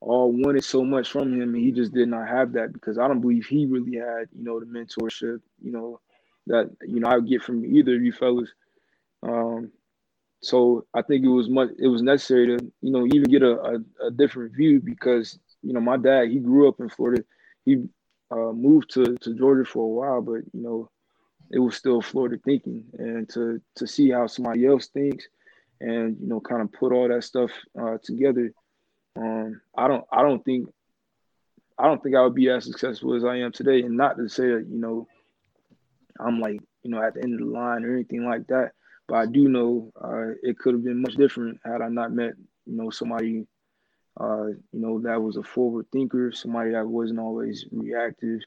[0.00, 3.08] all wanted so much from him, and he just did not have that because I
[3.08, 6.00] don't believe he really had, you know, the mentorship, you know,
[6.46, 8.50] that you know I would get from either of you fellas.
[9.22, 9.72] Um,
[10.40, 13.60] so I think it was much it was necessary to, you know, even get a,
[13.60, 17.24] a, a different view because you know my dad he grew up in Florida,
[17.64, 17.84] he
[18.30, 20.90] uh, moved to to Georgia for a while, but you know
[21.50, 25.26] it was still Florida thinking, and to to see how somebody else thinks,
[25.80, 28.52] and you know kind of put all that stuff uh, together
[29.18, 30.68] um, I don't I don't think
[31.78, 33.82] I don't think I would be as successful as I am today.
[33.82, 35.06] And not to say that, you know,
[36.18, 38.72] I'm like, you know, at the end of the line or anything like that.
[39.06, 42.34] But I do know uh, it could have been much different had I not met,
[42.66, 43.46] you know, somebody,
[44.20, 48.40] uh, you know, that was a forward thinker, somebody that wasn't always reactive,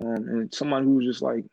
[0.00, 1.44] um, and someone who was just like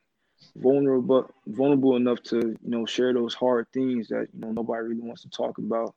[0.58, 5.02] vulnerable, vulnerable enough to, you know, share those hard things that you know nobody really
[5.02, 5.96] wants to talk about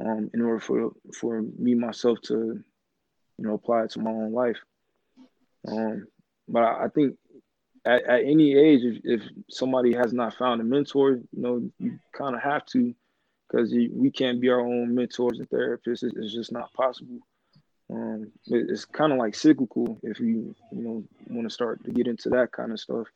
[0.00, 2.34] um, in order for for me myself to,
[3.38, 4.58] you know, apply it to my own life.
[5.68, 6.06] Um,
[6.48, 7.16] but I, I think
[7.84, 11.98] at, at, any age, if, if somebody has not found a mentor, you know, you
[12.12, 12.94] kind of have to,
[13.52, 16.02] because we can't be our own mentors and therapists.
[16.02, 17.18] It's, it's just not possible.
[17.90, 21.90] Um, it, it's kind of like cyclical if you, you know, want to start to
[21.90, 23.06] get into that kind of stuff.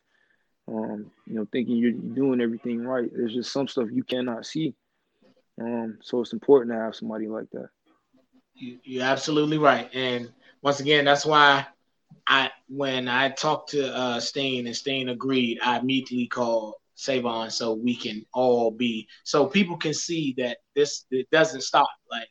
[0.68, 3.08] Um, you know, thinking you're doing everything right.
[3.12, 4.74] There's just some stuff you cannot see.
[5.60, 7.68] Um, so it's important to have somebody like that.
[8.54, 9.88] You, you're absolutely right.
[9.94, 11.66] And once again, that's why
[12.26, 17.74] I when I talked to uh, Steen and Steen agreed, I immediately called Savon so
[17.74, 21.88] we can all be so people can see that this it doesn't stop.
[22.10, 22.28] Like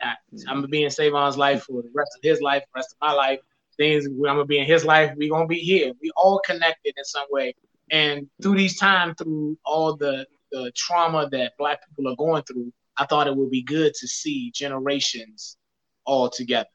[0.00, 0.14] I,
[0.48, 3.06] am gonna be in Savon's life for the rest of his life, the rest of
[3.06, 3.38] my life.
[3.76, 5.12] Things I'm gonna be in his life.
[5.16, 5.92] We gonna be here.
[6.02, 7.54] We all connected in some way.
[7.90, 12.72] And through these times, through all the the trauma that black people are going through,
[12.96, 15.56] I thought it would be good to see generations
[16.04, 16.68] all together,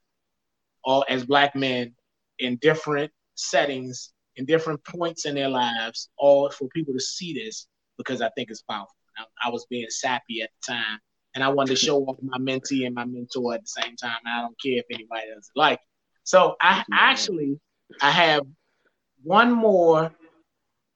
[0.84, 1.94] all as black men
[2.40, 7.68] in different settings, in different points in their lives, all for people to see this
[7.98, 8.96] because I think it's powerful.
[9.18, 11.00] I, I was being sappy at the time,
[11.34, 14.18] and I wanted to show off my mentee and my mentor at the same time.
[14.26, 15.80] I don't care if anybody doesn't like.
[15.80, 15.88] It.
[16.24, 17.60] So I actually
[18.02, 18.42] I have
[19.24, 20.12] one more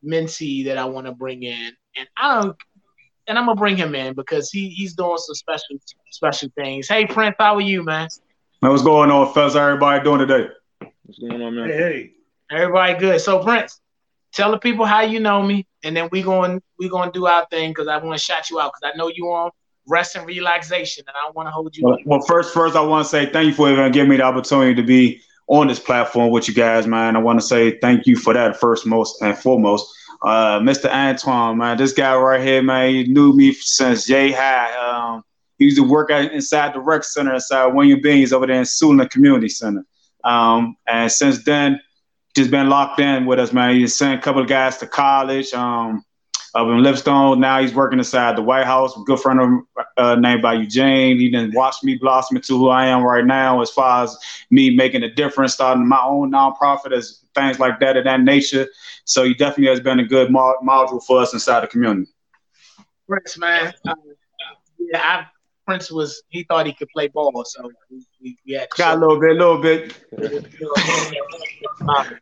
[0.06, 2.58] mentee that I want to bring in, and I don't
[3.28, 5.78] and I'm gonna bring him in because he he's doing some special
[6.12, 6.88] special things.
[6.90, 8.10] Hey Prince, how are you, man?
[8.62, 9.54] Man, what's going on, fellas?
[9.54, 10.50] How everybody doing today?
[11.04, 11.70] What's going on, man?
[11.70, 12.12] Hey, hey.
[12.52, 13.22] Everybody good.
[13.22, 13.80] So Prince,
[14.34, 17.46] tell the people how you know me, and then we going we gonna do our
[17.48, 19.52] thing because I want to shout you out because I know you on
[19.88, 21.86] rest and relaxation, and I want to hold you.
[21.86, 24.24] Well, well, first, first I want to say thank you for even giving me the
[24.24, 27.16] opportunity to be on this platform with you guys, man.
[27.16, 29.92] I want to say thank you for that first, most and foremost.
[30.22, 30.90] Uh, Mr.
[30.90, 34.74] Antoine, man, this guy right here, man, he knew me since J High.
[34.76, 35.24] Um,
[35.58, 39.10] he used to work inside the rec center inside William Beanes over there in Suitland
[39.10, 39.86] Community Center.
[40.24, 41.80] Um, and since then,
[42.36, 43.76] just been locked in with us, man.
[43.76, 45.54] He sent a couple of guys to college.
[45.54, 46.06] Um,
[46.56, 47.40] up in Lipstone.
[47.40, 48.96] Now he's working inside the White House.
[48.98, 51.20] A good friend of him uh, named by Eugene.
[51.20, 54.18] He didn't watch me blossom into who I am right now as far as
[54.50, 58.68] me making a difference, starting my own nonprofit as things like that of that nature.
[59.06, 62.12] So he definitely has been a good mo- module for us inside the community.
[63.08, 63.74] Prince, man.
[63.88, 63.94] Uh,
[64.80, 65.26] yeah, I,
[65.66, 67.72] Prince was he thought he could play ball, so
[68.22, 69.96] we, we, had got a little bit, a little bit.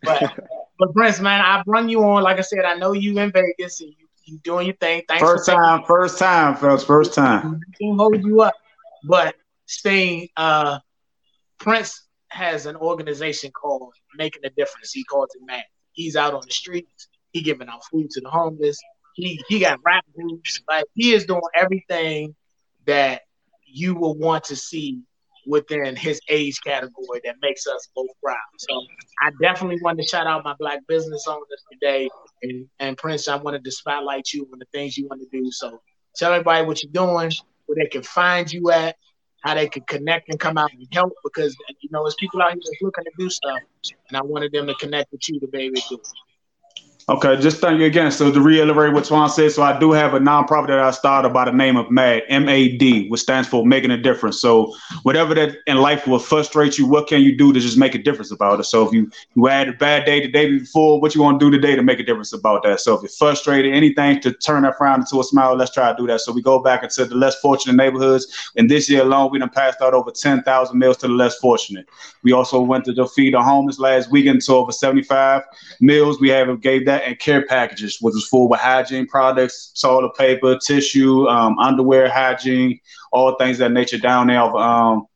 [0.03, 0.33] but,
[0.79, 2.23] but Prince, man, I brung you on.
[2.23, 5.03] Like I said, I know you in Vegas and you you doing your thing.
[5.07, 7.61] Thanks first time, first time, folks, first time.
[7.79, 8.53] Can hold you up,
[9.03, 10.29] but staying.
[10.35, 10.79] Uh,
[11.59, 14.91] Prince has an organization called Making a Difference.
[14.91, 15.63] He calls it Man.
[15.93, 17.07] He's out on the streets.
[17.31, 18.79] He giving out food to the homeless.
[19.15, 20.61] He he got rap groups.
[20.67, 22.35] Like he is doing everything
[22.85, 23.21] that
[23.65, 25.01] you will want to see
[25.47, 28.35] within his age category that makes us both proud.
[28.57, 28.81] So
[29.21, 32.09] I definitely want to shout out my black business owners today.
[32.43, 35.49] And, and Prince, I wanted to spotlight you on the things you want to do.
[35.51, 35.81] So
[36.15, 37.31] tell everybody what you're doing,
[37.65, 38.97] where they can find you at,
[39.43, 42.49] how they can connect and come out and help because you know there's people out
[42.49, 43.59] here that's looking to do stuff,
[44.09, 46.26] and I wanted them to connect with you to be able to do it.
[47.09, 48.11] Okay, just thank you again.
[48.11, 51.29] So to reiterate what Twan said, so I do have a nonprofit that I started
[51.29, 54.41] by the name of MAD, M-A-D, which stands for Making a Difference.
[54.41, 57.95] So whatever that in life will frustrate you, what can you do to just make
[57.95, 58.65] a difference about it?
[58.65, 61.45] So if you you had a bad day the day before, what you want to
[61.45, 62.81] do today to make a difference about that?
[62.81, 65.97] So if you're frustrated, anything to turn that frown into a smile, let's try to
[65.97, 66.19] do that.
[66.19, 68.51] So we go back into the less fortunate neighborhoods.
[68.57, 71.87] And this year alone, we done passed out over 10,000 meals to the less fortunate.
[72.23, 75.43] We also went to feed the homeless last weekend to over 75
[75.79, 76.19] meals.
[76.19, 80.57] We have gave that and care packages, which was full with hygiene products, toilet paper,
[80.57, 82.79] tissue, um, underwear, hygiene,
[83.11, 85.07] all things that nature down there, um,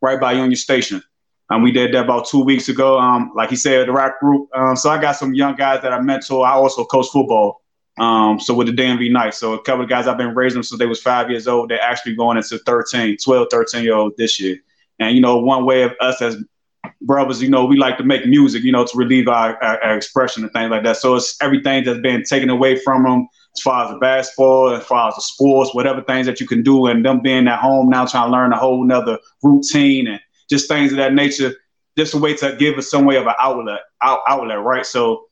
[0.00, 1.02] right by Union Station.
[1.50, 2.98] Um, we did that about two weeks ago.
[2.98, 4.48] Um, like he said, the rock group.
[4.54, 6.46] Um, so I got some young guys that I mentor.
[6.46, 7.62] I also coach football.
[7.98, 9.38] Um, so with the DMV Knights.
[9.38, 11.68] So a couple of guys I've been raising them since they was five years old.
[11.68, 14.56] They're actually going into 13, 12, 13 year old this year.
[14.98, 16.36] And, you know, one way of us as
[17.00, 19.96] brothers, you know, we like to make music, you know, to relieve our, our, our,
[19.96, 20.96] expression and things like that.
[20.96, 24.84] So it's everything that's been taken away from them as far as the basketball, as
[24.84, 27.88] far as the sports, whatever things that you can do, and them being at home
[27.88, 30.20] now trying to learn a whole nother routine and
[30.50, 31.54] just things of that nature.
[31.96, 34.84] Just a way to give us some way of an outlet, out, outlet, right?
[34.84, 35.26] So,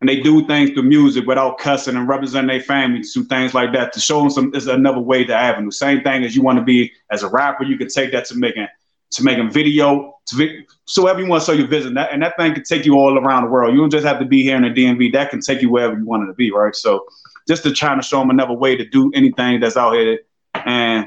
[0.00, 3.74] and they do things through music without cussing and representing their family through things like
[3.74, 5.70] that to show them some is another way to avenue.
[5.70, 8.36] Same thing as you want to be as a rapper, you can take that to
[8.36, 8.68] making
[9.12, 12.84] to making video, to so everyone so you visit that, and that thing can take
[12.84, 13.74] you all around the world.
[13.74, 15.12] You don't just have to be here in the DMV.
[15.12, 16.74] That can take you wherever you wanted to be, right?
[16.74, 17.06] So
[17.46, 20.20] just to try to show them another way to do anything that's out here
[20.54, 21.06] and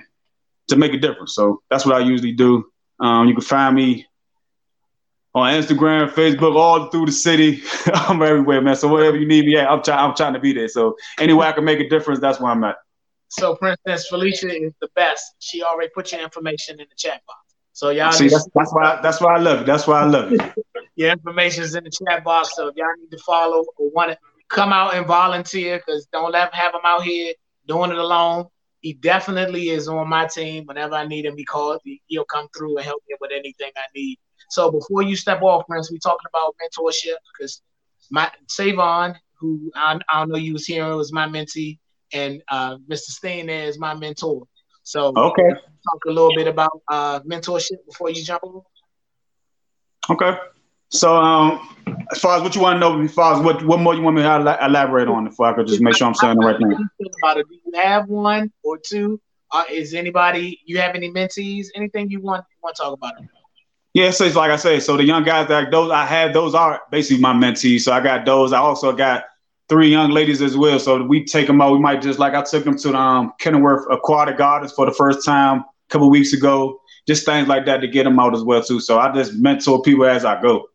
[0.69, 1.35] to make a difference.
[1.35, 2.65] So that's what I usually do.
[2.99, 4.07] Um, you can find me
[5.33, 7.61] on Instagram, Facebook, all through the city.
[7.93, 8.75] I'm everywhere, man.
[8.75, 9.99] So wherever you need me at, I'm trying.
[9.99, 10.67] I'm trying to be there.
[10.67, 12.77] So anywhere I can make a difference, that's where I'm at.
[13.29, 15.35] So Princess Felicia is the best.
[15.39, 17.40] She already put your information in the chat box.
[17.73, 19.65] So y'all see that's, that's why that's why I love it.
[19.65, 20.41] That's why I love it.
[20.95, 22.55] Your information is in the chat box.
[22.55, 24.17] So if y'all need to follow or want to
[24.49, 27.33] come out and volunteer, because don't let have him out here
[27.67, 28.45] doing it alone.
[28.81, 30.65] He definitely is on my team.
[30.65, 31.79] Whenever I need him, he calls.
[32.07, 34.17] He'll come through and help me with anything I need.
[34.49, 37.61] So before you step off, Prince, we talking about mentorship because
[38.09, 41.79] my Savon, who I, I don't know you was hearing, was my mentee,
[42.11, 43.11] and uh, Mr.
[43.11, 44.43] Steen is my mentor.
[44.83, 45.51] So okay,
[45.83, 48.61] talk a little bit about uh, mentorship before you jump on.
[50.09, 50.37] Okay.
[50.89, 51.75] So um,
[52.11, 54.01] as far as what you want to know, as far as what what more you
[54.01, 56.57] want me to elaborate on, if I could just make sure I'm saying the right
[56.57, 56.73] thing.
[57.23, 57.47] About it.
[57.47, 59.21] Do you have one or two?
[59.51, 61.67] Uh, is anybody you have any mentees?
[61.75, 63.13] Anything you want you want to talk about?
[63.93, 66.53] Yeah, so it's like I say, so the young guys that those I have, those
[66.55, 67.81] are basically my mentees.
[67.81, 68.51] So I got those.
[68.51, 69.25] I also got
[69.69, 70.77] three young ladies as well.
[70.79, 71.71] So we take them out.
[71.71, 74.91] We might just like I took them to the um, Kenilworth Aquatic Gardens for the
[74.91, 76.81] first time couple weeks ago.
[77.07, 78.79] Just things like that to get them out as well too.
[78.79, 80.67] So I just mentor people as I go.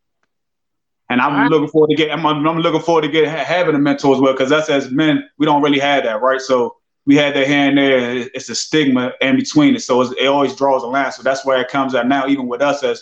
[1.08, 1.50] And I'm right.
[1.50, 2.10] looking forward to get.
[2.10, 5.28] I'm, I'm, looking forward to get having a mentor as well because that's as men
[5.38, 6.40] we don't really have that right.
[6.40, 8.28] So we had that here and there.
[8.34, 11.12] It's a stigma in between it, so it always draws a line.
[11.12, 12.26] So that's where it comes out now.
[12.26, 13.00] Even with us as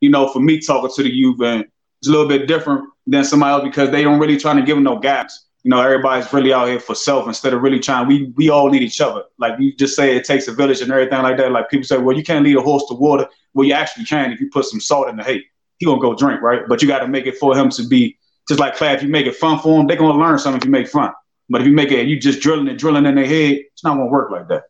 [0.00, 1.64] you know, for me talking to the youth and
[2.00, 4.76] it's a little bit different than somebody else because they don't really trying to give
[4.76, 5.46] them no gaps.
[5.62, 8.06] You know, everybody's really out here for self instead of really trying.
[8.06, 9.24] We we all need each other.
[9.38, 11.52] Like you just say, it takes a village and everything like that.
[11.52, 13.28] Like people say, well, you can't lead a horse to water.
[13.52, 15.44] Well, you actually can if you put some salt in the hay.
[15.76, 16.62] He gonna go drink, right?
[16.68, 18.98] But you got to make it for him to be just like class.
[18.98, 21.12] If you make it fun for him, they're gonna learn something if you make fun.
[21.48, 23.96] But if you make it, you just drilling and drilling in their head, it's not
[23.96, 24.64] gonna work like that.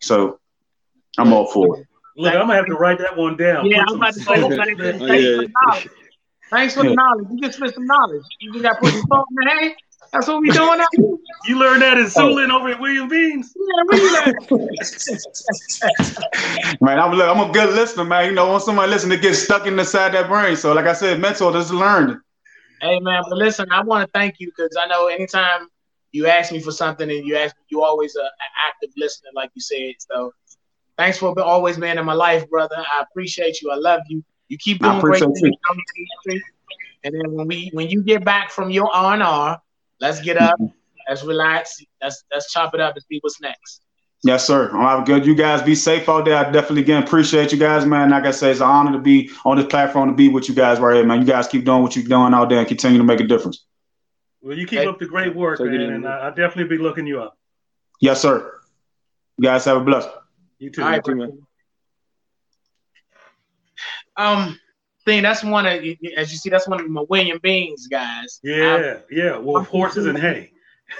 [0.00, 0.40] So
[1.16, 1.86] I'm all for it.
[2.16, 3.66] Look, I'm gonna have to write that one down.
[3.66, 5.88] Yeah, I'm about to say, thanks, thanks, thanks, for the knowledge.
[6.50, 7.26] Thanks for the knowledge.
[7.30, 8.24] You just spent some knowledge.
[8.40, 9.76] You just got to put some salt in the hay.
[10.12, 10.86] That's what we doing now.
[11.44, 12.08] You learned that in oh.
[12.08, 13.48] Sulin over at William Beanes.
[13.56, 14.40] Yeah, read
[16.80, 18.26] man, I'm, look, I'm a good listener, man.
[18.26, 20.56] You know, when somebody listen, it gets stuck in the side of that brain.
[20.56, 22.18] So, like I said, mental just learned.
[22.80, 25.68] Hey, man, but listen, I want to thank you because I know anytime
[26.12, 28.28] you ask me for something and you ask me, you always an
[28.66, 29.94] active listener, like you said.
[29.98, 30.32] So,
[30.96, 32.76] thanks for always being in my life, brother.
[32.76, 33.70] I appreciate you.
[33.70, 34.24] I love you.
[34.48, 35.56] You keep doing great things.
[37.04, 39.60] And then when we when you get back from your R and R,
[40.00, 40.58] let's get up,
[41.08, 43.82] let's relax, let's let's chop it up and see what's next.
[44.24, 44.70] Yes, sir.
[44.72, 45.24] All right, good.
[45.24, 46.36] You guys be safe out there.
[46.36, 48.10] I definitely again appreciate you guys, man.
[48.10, 50.54] Like I say, it's an honor to be on this platform to be with you
[50.54, 51.20] guys right here, man.
[51.20, 53.64] You guys keep doing what you're doing out there and continue to make a difference.
[54.40, 54.86] Well, you keep hey.
[54.86, 57.38] up the great work, man, and I, will definitely be looking you up.
[58.00, 58.60] Yes, sir.
[59.36, 60.08] You guys have a blessed.
[60.58, 60.82] You too.
[60.82, 61.38] All right, man.
[64.16, 64.58] Um,
[65.08, 65.22] thing.
[65.22, 65.82] That's one of,
[66.16, 68.40] as you see, that's one of my William Beanes guys.
[68.42, 69.36] Yeah, I, yeah.
[69.38, 70.52] Well, horses and hay.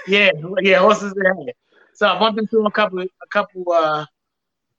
[0.07, 0.31] Yeah,
[0.61, 1.53] yeah, horses and hay.
[1.93, 4.05] So I bumped into him a couple, a couple, uh,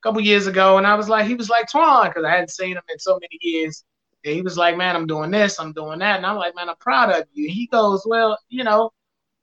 [0.02, 2.76] couple years ago, and I was like, he was like Twan because I hadn't seen
[2.76, 3.84] him in so many years.
[4.24, 6.68] And he was like, man, I'm doing this, I'm doing that, and I'm like, man,
[6.68, 7.48] I'm proud of you.
[7.50, 8.90] He goes, well, you know,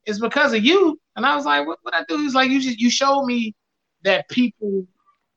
[0.04, 0.98] it's because of you.
[1.16, 2.18] And I was like, what would I do?
[2.18, 3.54] He's like, you just you showed me
[4.02, 4.86] that people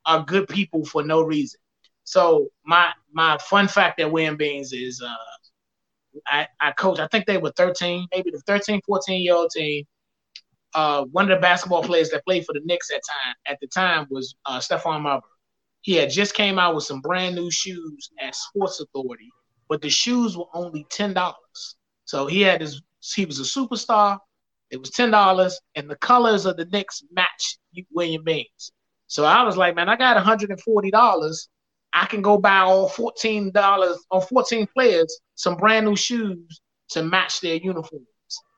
[0.06, 1.60] are good people for no reason.
[2.04, 5.16] So my my fun fact at William Beanes is uh,
[6.28, 9.86] I, I coach, I think they were 13, maybe the 13, 14 year old team.
[10.74, 13.68] Uh, one of the basketball players that played for the Knicks at time at the
[13.68, 15.30] time was uh, Stephon Marbury.
[15.82, 19.30] He had just came out with some brand new shoes at Sports Authority,
[19.68, 21.76] but the shoes were only ten dollars.
[22.06, 22.82] So he had his
[23.16, 24.20] he was a superstar.
[24.70, 27.60] It was ten dollars, and the colors of the Knicks matched
[27.92, 28.72] William Beanes.
[29.08, 31.50] So I was like, man, I got hundred and forty dollars
[31.94, 37.04] I can go buy all fourteen dollars on fourteen players some brand new shoes to
[37.04, 38.06] match their uniforms.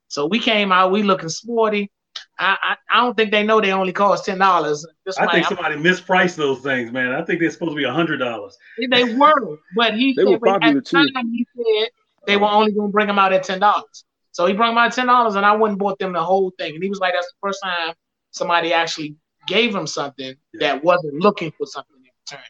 [0.07, 1.89] So we came out, we looking sporty.
[2.37, 4.85] I, I, I don't think they know they only cost ten dollars.
[5.17, 7.11] I think somebody I'm, mispriced those things, man.
[7.11, 8.55] I think they're supposed to be a hundred dollars.
[8.77, 11.89] They were, but he they said, were popular at the time he said
[12.27, 14.05] they were only going to bring them out at ten dollars.
[14.31, 16.51] So he brought them out at ten dollars, and I wouldn't bought them the whole
[16.59, 16.73] thing.
[16.73, 17.93] And he was like, "That's the first time
[18.31, 19.15] somebody actually
[19.47, 20.59] gave him something yeah.
[20.59, 22.45] that wasn't looking for something in return."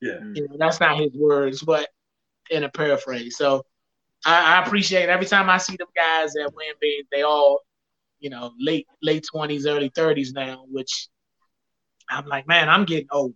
[0.00, 0.12] Yeah.
[0.14, 0.36] Mm.
[0.36, 1.88] You know, that's not his words, but
[2.50, 3.36] in a paraphrase.
[3.36, 3.64] So
[4.24, 5.08] I, I appreciate it.
[5.08, 7.60] every time I see them guys at Wimby, they all,
[8.20, 11.08] you know, late late twenties, early thirties now, which
[12.10, 13.34] I'm like, man, I'm getting old.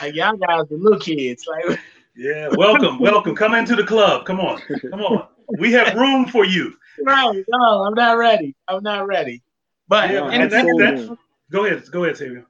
[0.00, 1.44] Like y'all guys are little kids.
[1.46, 1.78] Like
[2.16, 3.34] Yeah, welcome, welcome.
[3.34, 4.24] Come into the club.
[4.24, 4.60] Come on.
[4.90, 5.28] Come on.
[5.58, 6.74] We have room for you.
[7.04, 7.44] Right.
[7.48, 8.54] No, I'm not ready.
[8.68, 9.42] I'm not ready.
[9.88, 11.10] But yeah, and that's, that's,
[11.50, 11.90] go ahead.
[11.90, 12.46] Go ahead, Savior.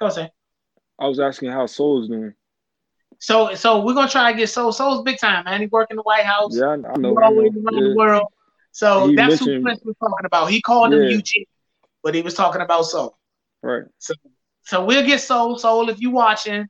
[0.00, 0.28] Go say.
[0.98, 2.34] I was asking how Soul's doing.
[3.24, 4.70] So so we're gonna try to get Soul.
[4.70, 5.58] Soul's big time, man.
[5.62, 6.54] He work in the White House.
[6.54, 7.18] Yeah, I know.
[7.22, 7.88] Always around yeah.
[7.88, 8.28] the world.
[8.70, 10.50] So he that's who Prince was talking about.
[10.50, 10.98] He called yeah.
[10.98, 11.46] him Eugene,
[12.02, 13.16] but he was talking about Soul.
[13.62, 13.84] Right.
[13.98, 14.12] So
[14.64, 15.56] so we'll get Soul.
[15.56, 16.66] Soul, if you watching,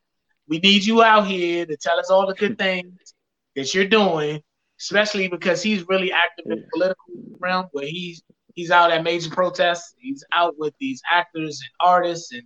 [0.46, 3.14] we need you out here to tell us all the good things
[3.56, 4.40] that you're doing,
[4.78, 7.04] especially because he's really active in the political
[7.40, 8.22] realm where he's
[8.54, 9.92] he's out at major protests.
[9.98, 12.44] He's out with these actors and artists and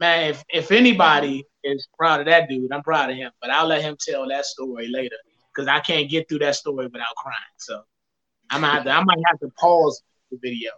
[0.00, 3.30] man, if if anybody is proud of that dude, I'm proud of him.
[3.40, 5.16] But I'll let him tell that story later
[5.54, 7.36] because I can't get through that story without crying.
[7.56, 7.82] So
[8.50, 10.72] I might have to, I might have to pause the video.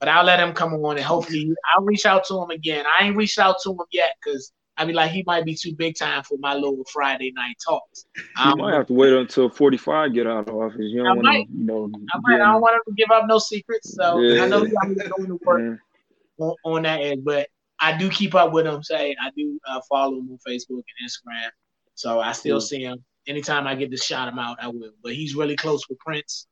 [0.00, 2.84] But I'll let him come on and hopefully I'll reach out to him again.
[2.86, 5.74] I ain't reached out to him yet because I mean, like he might be too
[5.74, 8.06] big time for my little Friday night talks.
[8.16, 10.80] You um, might have to wait until 45 get out of office.
[10.80, 11.90] You don't want to, you know.
[12.14, 13.94] I, might, I don't want him to give up no secrets.
[13.94, 14.44] So yeah.
[14.44, 15.60] I know he's going to work
[16.38, 16.44] yeah.
[16.44, 17.24] on, on, that end.
[17.24, 17.48] But
[17.82, 18.82] I do keep up with him.
[18.82, 21.50] Say I do uh, follow him on Facebook and Instagram,
[21.94, 22.62] so I still mm.
[22.62, 23.04] see him.
[23.26, 24.92] Anytime I get to shout him out, I will.
[25.02, 26.46] But he's really close with Prince,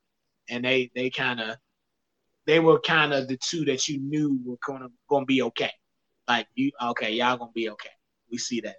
[0.49, 1.55] and they they kind of
[2.45, 5.71] they were kind of the two that you knew were gonna gonna be okay.
[6.27, 7.89] Like you, okay, y'all gonna be okay.
[8.29, 8.75] We see that.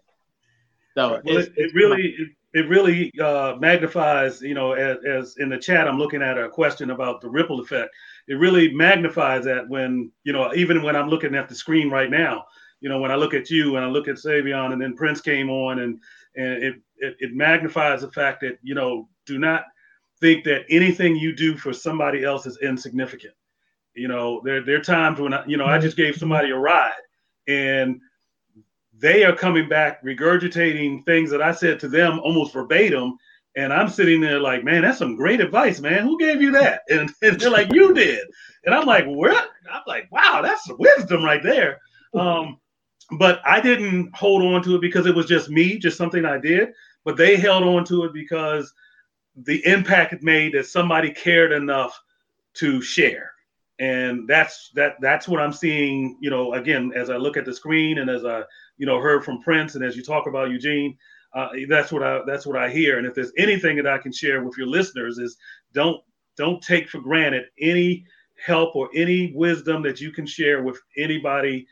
[0.95, 4.43] So well, it, it, really it, it really uh, magnifies.
[4.43, 7.61] You know, as, as in the chat, I'm looking at a question about the ripple
[7.61, 7.91] effect
[8.29, 12.11] it really magnifies that when you know even when I'm looking at the screen right
[12.11, 12.45] now,
[12.81, 15.21] you know when I look at you and I look at Savion and then Prince
[15.21, 16.01] came on and
[16.37, 19.65] and it, it, it magnifies the fact that you know do not
[20.21, 23.35] think that anything you do for somebody else is insignificant.
[23.95, 26.57] You know, there there are times when I, you know I just gave somebody a
[26.57, 26.93] ride,
[27.49, 28.01] and
[28.97, 33.19] they are coming back regurgitating things that I said to them almost verbatim.
[33.55, 36.05] And I'm sitting there like, man, that's some great advice, man.
[36.05, 36.83] Who gave you that?
[36.91, 38.27] And, and they're like, you did.
[38.65, 39.51] And I'm like, what?
[39.71, 41.81] I'm like, wow, that's wisdom right there.
[42.15, 42.59] Um,
[43.19, 46.39] but I didn't hold on to it because it was just me, just something I
[46.39, 46.71] did.
[47.05, 48.73] But they held on to it because
[49.37, 51.99] the impact it made that somebody cared enough
[52.55, 53.33] to share.
[53.79, 57.55] And that's that that's what I'm seeing, you know, again, as I look at the
[57.55, 58.43] screen and as I,
[58.77, 60.97] you know, heard from Prince and as you talk about Eugene,
[61.35, 62.99] uh, that's what I that's what I hear.
[62.99, 65.37] And if there's anything that I can share with your listeners is
[65.73, 66.03] don't
[66.37, 68.05] don't take for granted any
[68.45, 71.67] help or any wisdom that you can share with anybody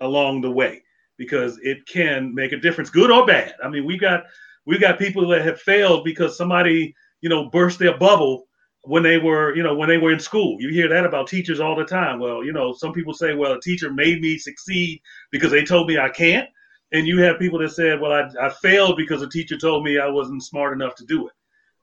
[0.00, 0.82] along the way
[1.16, 3.54] because it can make a difference, good or bad.
[3.62, 4.24] I mean, we got
[4.66, 8.46] we got people that have failed because somebody, you know, burst their bubble
[8.84, 10.56] when they were, you know, when they were in school.
[10.60, 12.18] You hear that about teachers all the time.
[12.18, 15.00] Well, you know, some people say, well, a teacher made me succeed
[15.30, 16.48] because they told me I can't.
[16.92, 19.98] And you have people that said, well, I, I failed because a teacher told me
[19.98, 21.32] I wasn't smart enough to do it.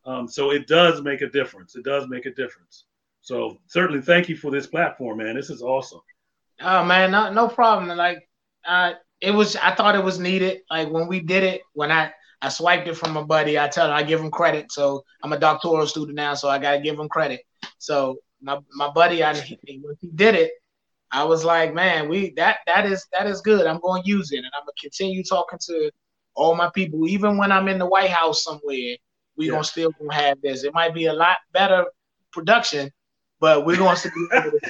[0.06, 1.76] Um, so it does make a difference.
[1.76, 2.86] It does make a difference.
[3.22, 5.36] So certainly thank you for this platform, man.
[5.36, 6.02] This is awesome.
[6.62, 7.96] Oh man, no, no problem.
[7.98, 8.28] Like,
[8.68, 9.56] uh, it was.
[9.56, 10.62] I thought it was needed.
[10.70, 13.88] Like when we did it, when I I swiped it from my buddy, I tell
[13.88, 14.72] him I give him credit.
[14.72, 17.42] So I'm a doctoral student now, so I gotta give him credit.
[17.78, 20.52] So my my buddy, I when he did it,
[21.12, 23.66] I was like, man, we that that is that is good.
[23.66, 25.92] I'm going to use it, and I'm gonna continue talking to
[26.36, 28.96] all my people, even when I'm in the White House somewhere.
[29.36, 29.52] We yeah.
[29.52, 30.64] gonna still gonna have this.
[30.64, 31.86] It might be a lot better
[32.32, 32.92] production,
[33.40, 34.60] but we're going to be able to.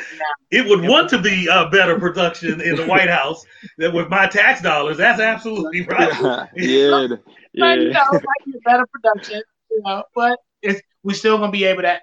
[0.51, 3.45] It would want to be a better production in the White House
[3.77, 4.97] than with my tax dollars.
[4.97, 6.11] That's absolutely right.
[6.21, 7.07] yeah, yeah.
[7.55, 11.37] But, you know, it might be a better production, you know, but it's we're still
[11.37, 11.99] going to be able to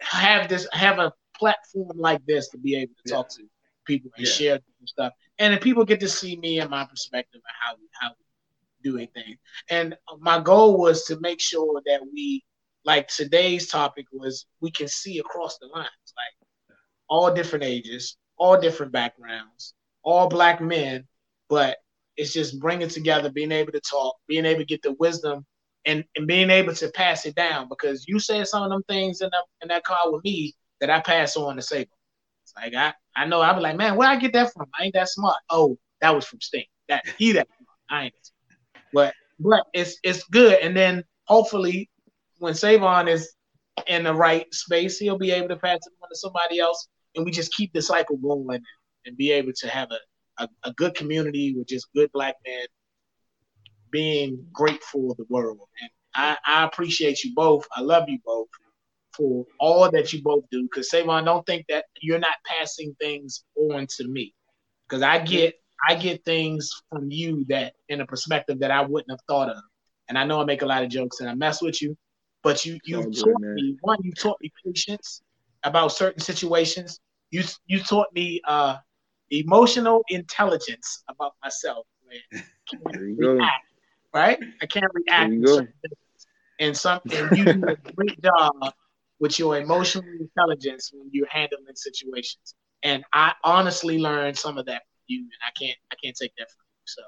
[0.00, 3.14] have this, have a platform like this to be able to yeah.
[3.14, 3.42] talk to
[3.84, 4.32] people and yeah.
[4.32, 7.88] share stuff, and then people get to see me and my perspective and how we
[8.00, 9.38] how we doing things.
[9.70, 12.44] And my goal was to make sure that we
[12.84, 16.76] like today's topic was we can see across the lines, like
[17.08, 21.06] all different ages, all different backgrounds, all black men,
[21.48, 21.78] but
[22.16, 25.46] it's just bringing together, being able to talk, being able to get the wisdom,
[25.84, 27.68] and, and being able to pass it down.
[27.68, 30.90] Because you said some of them things in that in that car with me that
[30.90, 31.96] I pass on to Sable.
[32.42, 34.66] It's like I I know I be like, man, where I get that from?
[34.78, 35.36] I ain't that smart.
[35.50, 36.64] Oh, that was from Steen.
[36.88, 37.78] That he that smart.
[37.90, 38.14] I ain't.
[38.92, 41.90] But but it's it's good, and then hopefully
[42.38, 43.34] when Savon is
[43.86, 47.24] in the right space, he'll be able to pass it on to somebody else, and
[47.24, 48.60] we just keep the cycle going
[49.06, 52.66] and be able to have a, a, a good community with just good black men
[53.90, 55.60] being grateful for the world.
[55.80, 57.66] And I, I appreciate you both.
[57.76, 58.48] I love you both
[59.16, 60.62] for all that you both do.
[60.64, 64.34] Because Savon, don't think that you're not passing things on to me.
[64.88, 65.54] Because I get
[65.88, 69.62] I get things from you that in a perspective that I wouldn't have thought of.
[70.08, 71.96] And I know I make a lot of jokes and I mess with you,
[72.42, 73.98] but you you taught me one.
[74.02, 75.22] You taught me patience
[75.64, 77.00] about certain situations.
[77.30, 78.76] You you taught me uh,
[79.30, 81.86] emotional intelligence about myself.
[82.92, 83.64] There you react.
[84.14, 84.38] Right?
[84.60, 85.32] I can't react.
[86.60, 88.74] And something you do a great job
[89.22, 92.56] with your emotional intelligence when you're handling situations.
[92.82, 96.32] And I honestly learned some of that from you, and I can't I can't take
[96.38, 96.82] that from you.
[96.84, 97.02] So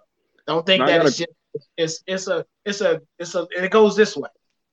[0.46, 1.30] don't think that it's just
[1.76, 4.30] it's it's a it's a it's a it goes this way.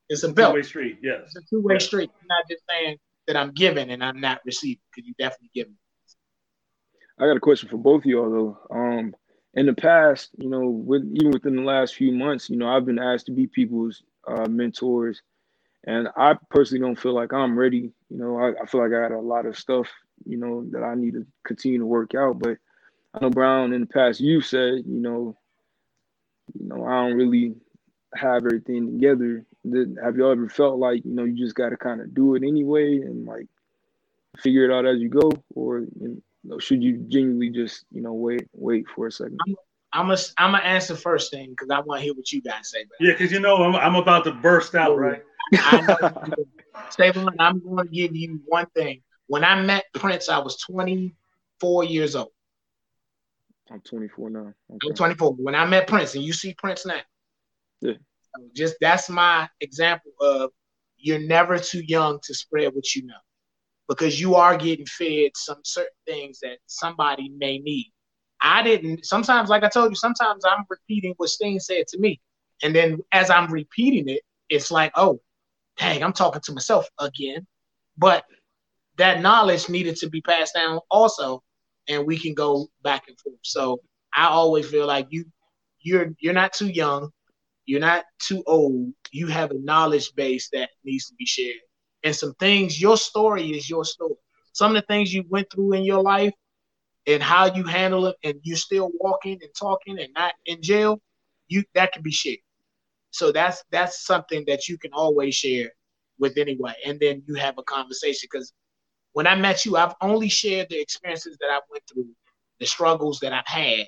[0.07, 0.53] It's a belt.
[0.53, 0.99] Two-way street.
[1.01, 1.21] Yes.
[1.25, 1.85] It's a two-way yes.
[1.85, 2.11] street.
[2.21, 5.75] I'm not just saying that I'm giving and I'm not receiving because you definitely giving.
[7.17, 8.75] I got a question for both of y'all though.
[8.75, 9.15] Um,
[9.55, 12.85] in the past, you know, with even within the last few months, you know, I've
[12.85, 15.23] been asked to be people's uh, mentors,
[15.85, 17.91] and I personally don't feel like I'm ready.
[18.09, 19.89] You know, I, I feel like I had a lot of stuff,
[20.25, 22.39] you know, that I need to continue to work out.
[22.39, 22.57] But
[23.13, 25.37] I know Brown in the past, you said, you know,
[26.59, 27.55] you know, I don't really
[28.15, 29.45] have everything together.
[30.03, 32.43] Have you ever felt like you know you just got to kind of do it
[32.43, 33.47] anyway and like
[34.37, 38.13] figure it out as you go, or you know, should you genuinely just you know
[38.13, 39.39] wait wait for a second?
[39.93, 42.41] I'm, I'm a I'm gonna answer first thing because I want to hear what you
[42.41, 42.85] guys say.
[42.99, 45.23] Yeah, because you know I'm I'm about to burst out, right?
[46.89, 49.01] Stapleton, I'm going to give you one thing.
[49.27, 52.31] When I met Prince, I was 24 years old.
[53.69, 54.39] I'm 24 now.
[54.39, 54.89] Okay.
[54.89, 55.33] I'm 24.
[55.35, 57.01] When I met Prince, and you see Prince now,
[57.81, 57.93] yeah.
[58.55, 60.51] just that's my example of
[60.97, 63.15] you're never too young to spread what you know
[63.87, 67.91] because you are getting fed some certain things that somebody may need.
[68.41, 72.19] I didn't sometimes, like I told you, sometimes I'm repeating what Steen said to me.
[72.63, 75.21] And then as I'm repeating it, it's like, oh,
[75.77, 77.45] dang, I'm talking to myself again.
[77.97, 78.25] But
[78.97, 81.43] that knowledge needed to be passed down also,
[81.87, 83.39] and we can go back and forth.
[83.43, 83.81] So
[84.15, 85.25] I always feel like you
[85.81, 87.09] you're you're not too young,
[87.65, 88.93] you're not too old.
[89.11, 91.57] You have a knowledge base that needs to be shared,
[92.03, 92.81] and some things.
[92.81, 94.15] Your story is your story.
[94.53, 96.33] Some of the things you went through in your life
[97.07, 101.01] and how you handle it, and you're still walking and talking and not in jail.
[101.47, 102.39] You that can be shared.
[103.11, 105.71] So that's that's something that you can always share
[106.19, 108.29] with anyone, and then you have a conversation.
[108.31, 108.53] Because
[109.13, 112.09] when I met you, I've only shared the experiences that I went through,
[112.59, 113.87] the struggles that I've had,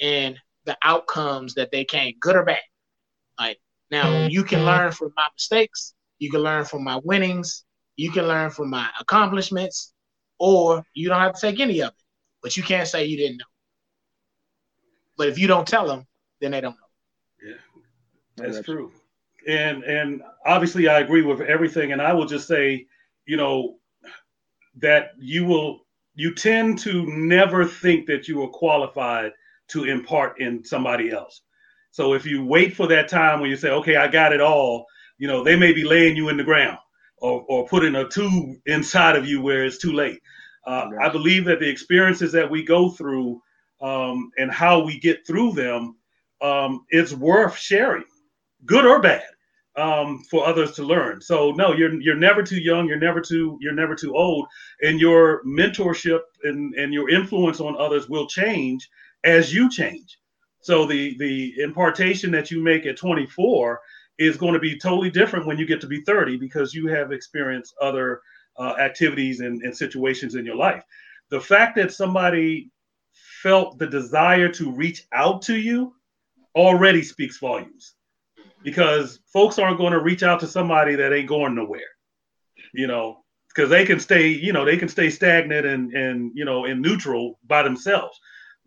[0.00, 2.60] and the outcomes that they came, good or bad.
[3.38, 3.58] Like
[3.90, 4.30] now, mm-hmm.
[4.30, 7.64] you can learn from my mistakes, you can learn from my winnings,
[7.96, 9.92] you can learn from my accomplishments,
[10.38, 12.01] or you don't have to take any of it.
[12.42, 13.44] But you can't say you didn't know.
[15.16, 16.06] But if you don't tell them,
[16.40, 17.48] then they don't know.
[17.48, 17.54] Yeah,
[18.36, 18.90] that's true.
[19.46, 21.92] And and obviously, I agree with everything.
[21.92, 22.86] And I will just say,
[23.26, 23.76] you know,
[24.76, 29.32] that you will you tend to never think that you are qualified
[29.68, 31.42] to impart in somebody else.
[31.90, 34.86] So if you wait for that time when you say, okay, I got it all,
[35.18, 36.78] you know, they may be laying you in the ground
[37.18, 40.20] or, or putting a tube inside of you where it's too late.
[40.66, 43.42] Uh, I believe that the experiences that we go through
[43.80, 45.96] um, and how we get through them
[46.40, 48.04] um, is worth sharing,
[48.64, 49.24] good or bad,
[49.76, 51.20] um, for others to learn.
[51.20, 54.46] So no, you're you're never too young, you're never too you're never too old,
[54.82, 58.88] and your mentorship and, and your influence on others will change
[59.24, 60.18] as you change.
[60.60, 63.80] So the the impartation that you make at 24
[64.18, 67.12] is going to be totally different when you get to be 30 because you have
[67.12, 68.20] experienced other
[68.58, 70.84] uh, activities and, and situations in your life.
[71.30, 72.70] The fact that somebody
[73.42, 75.94] felt the desire to reach out to you
[76.54, 77.94] already speaks volumes
[78.62, 81.80] because folks aren't going to reach out to somebody that ain't going nowhere,
[82.72, 86.44] you know, because they can stay, you know, they can stay stagnant and, and, you
[86.44, 88.18] know, in neutral by themselves.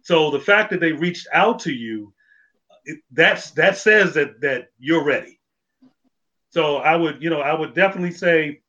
[0.01, 2.13] So the fact that they reached out to you,
[2.83, 5.39] it, that's that says that that you're ready.
[6.49, 8.61] So I would, you know, I would definitely say,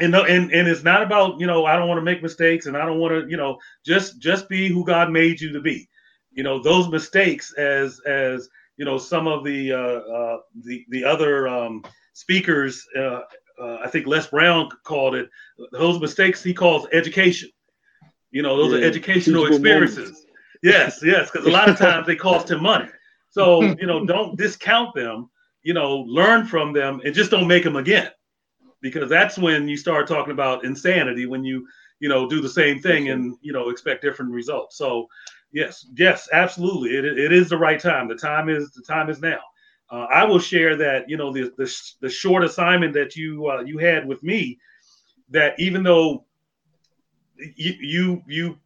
[0.00, 2.76] and and and it's not about, you know, I don't want to make mistakes and
[2.76, 5.88] I don't want to, you know, just just be who God made you to be.
[6.32, 11.04] You know, those mistakes, as as you know, some of the uh, uh, the the
[11.04, 13.20] other um, speakers, uh,
[13.60, 15.28] uh, I think Les Brown called it
[15.72, 16.42] those mistakes.
[16.42, 17.50] He calls education.
[18.30, 20.10] You know, those yeah, are educational experiences.
[20.10, 20.24] Moments
[20.64, 22.88] yes, yes, because a lot of times they cost him money.
[23.30, 25.30] So you know, don't discount them.
[25.62, 28.10] You know, learn from them and just don't make them again,
[28.84, 31.24] because that's when you start talking about insanity.
[31.24, 31.66] When you
[32.00, 34.76] you know do the same thing and you know expect different results.
[34.76, 35.08] So
[35.52, 38.08] yes, yes, absolutely, it, it is the right time.
[38.08, 39.40] The time is the time is now.
[39.90, 43.62] Uh, I will share that you know the the, the short assignment that you uh,
[43.62, 44.58] you had with me,
[45.30, 46.26] that even though
[47.56, 48.58] you you you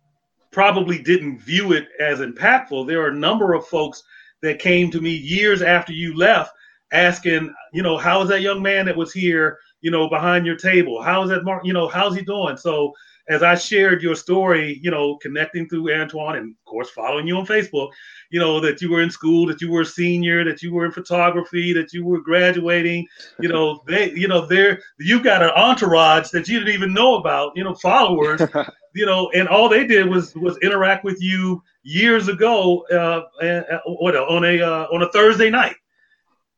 [0.51, 2.89] probably didn't view it as impactful.
[2.89, 4.03] There are a number of folks
[4.43, 6.53] that came to me years after you left
[6.93, 10.57] asking, you know, how is that young man that was here, you know, behind your
[10.57, 11.03] table?
[11.03, 12.57] How is that Mark, you know, how's he doing?
[12.57, 12.93] So
[13.29, 17.37] as I shared your story, you know, connecting through Antoine and of course following you
[17.37, 17.91] on Facebook,
[18.31, 20.87] you know, that you were in school, that you were a senior, that you were
[20.87, 23.07] in photography, that you were graduating,
[23.41, 27.17] you know, they, you know, there you've got an entourage that you didn't even know
[27.17, 28.41] about, you know, followers
[28.95, 33.79] you know, and all they did was was interact with you years ago, uh, uh,
[33.87, 35.77] what on a uh, on a Thursday night.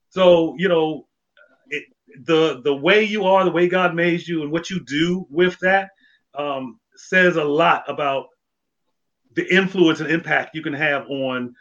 [0.09, 1.07] So you know,
[2.25, 5.59] the the way you are, the way God made you, and what you do with
[5.61, 5.91] that
[6.35, 8.27] um, says a lot about
[9.35, 11.55] the influence and impact you can have on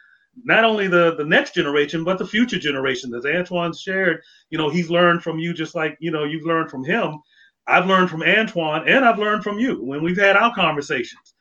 [0.44, 3.14] not only the the next generation but the future generation.
[3.14, 4.20] As Antoine shared,
[4.50, 7.20] you know, he's learned from you just like you know you've learned from him
[7.70, 11.34] I've learned from Antoine and I've learned from you when we've had our conversations,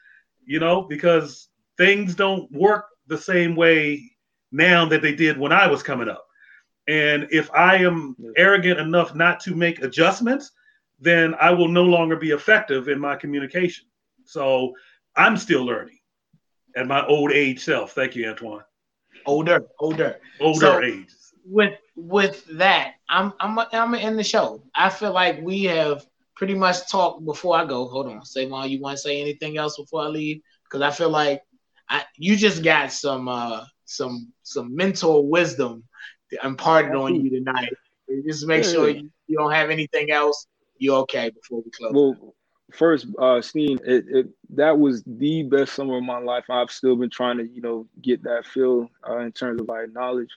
[0.45, 4.11] you know, because things don't work the same way
[4.51, 6.23] now that they did when I was coming up.
[6.89, 10.53] And if I am arrogant enough not to make adjustments,
[10.99, 13.85] then I will no longer be effective in my communication.
[14.25, 14.73] So
[15.15, 15.99] I'm still learning
[16.75, 17.91] at my old age self.
[17.91, 18.63] Thank you, Antoine.
[19.27, 21.09] Older, older, older so, age.
[21.45, 24.63] With with that, I'm I'm I'm in the show.
[24.73, 27.87] I feel like we have pretty much talked before I go.
[27.87, 30.41] Hold on, say Mom, you want to say anything else before I leave?
[30.63, 31.43] Because I feel like
[31.87, 35.83] I, you just got some uh, some some mental wisdom
[36.43, 37.71] imparted on you tonight.
[38.25, 40.47] Just make sure you, you don't have anything else.
[40.77, 41.93] You're okay before we close.
[41.93, 42.35] Well,
[42.71, 46.45] first, uh, Steen, it, it that was the best summer of my life.
[46.49, 49.91] I've still been trying to, you know, get that feel uh, in terms of like
[49.91, 50.29] knowledge,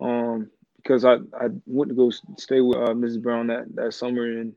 [0.00, 3.22] um, because I I went to go stay with uh, Mrs.
[3.22, 4.54] Brown that that summer and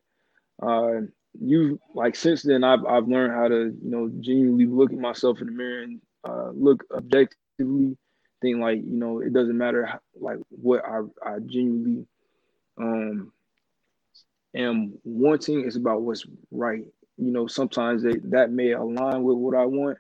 [0.62, 1.08] uh,
[1.40, 5.42] you like since then I've I've learned how to you know genuinely look at myself
[5.42, 7.98] in the mirror and uh, look objectively,
[8.44, 12.08] think like you know it doesn't matter how, like what I I genuinely
[12.80, 13.34] um
[14.56, 15.66] am wanting.
[15.66, 16.86] It's about what's right.
[17.18, 20.00] You know, sometimes they, that may align with what I want,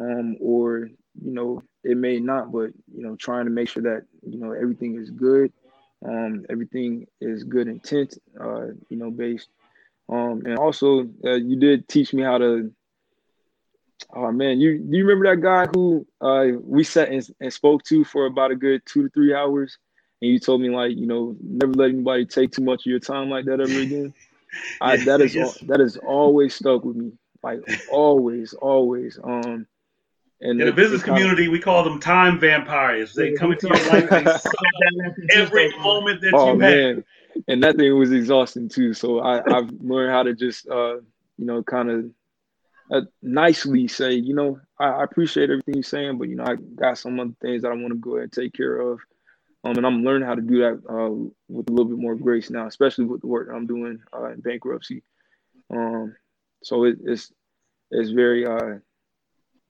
[0.00, 0.90] um, or
[1.22, 2.52] you know it may not.
[2.52, 5.52] But you know, trying to make sure that you know everything is good,
[6.06, 9.48] um, everything is good intent, uh, you know, based
[10.10, 12.72] um, and also, uh, you did teach me how to.
[14.14, 17.82] Oh man, you do you remember that guy who uh, we sat and, and spoke
[17.84, 19.76] to for about a good two to three hours,
[20.22, 23.00] and you told me like you know never let anybody take too much of your
[23.00, 24.14] time like that ever again.
[24.80, 25.58] I, that is yes.
[25.66, 29.18] that is always stuck with me, like always, always.
[29.22, 29.66] Um,
[30.40, 33.12] and in the business community, of, we call them time vampires.
[33.12, 34.10] They come into your life
[35.34, 36.94] every moment that oh, you man.
[36.96, 37.04] Have
[37.46, 38.94] and that thing was exhausting too.
[38.94, 40.96] So I, I've learned how to just, uh,
[41.36, 42.10] you know, kind of
[42.90, 46.56] uh, nicely say, you know, I, I, appreciate everything you're saying, but you know, I
[46.56, 49.00] got some other things that I want to go ahead and take care of.
[49.64, 51.10] Um, and I'm learning how to do that uh,
[51.48, 54.40] with a little bit more grace now, especially with the work I'm doing uh, in
[54.40, 55.02] bankruptcy.
[55.70, 56.14] Um,
[56.62, 57.32] so it, it's
[57.90, 58.78] it's very uh,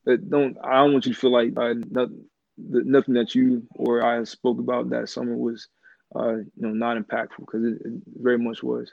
[0.07, 2.25] it don't I don't want you to feel like uh, nothing,
[2.59, 5.69] nothing that you or I spoke about that summer was
[6.15, 8.93] uh, you know, not impactful because it, it, very much was.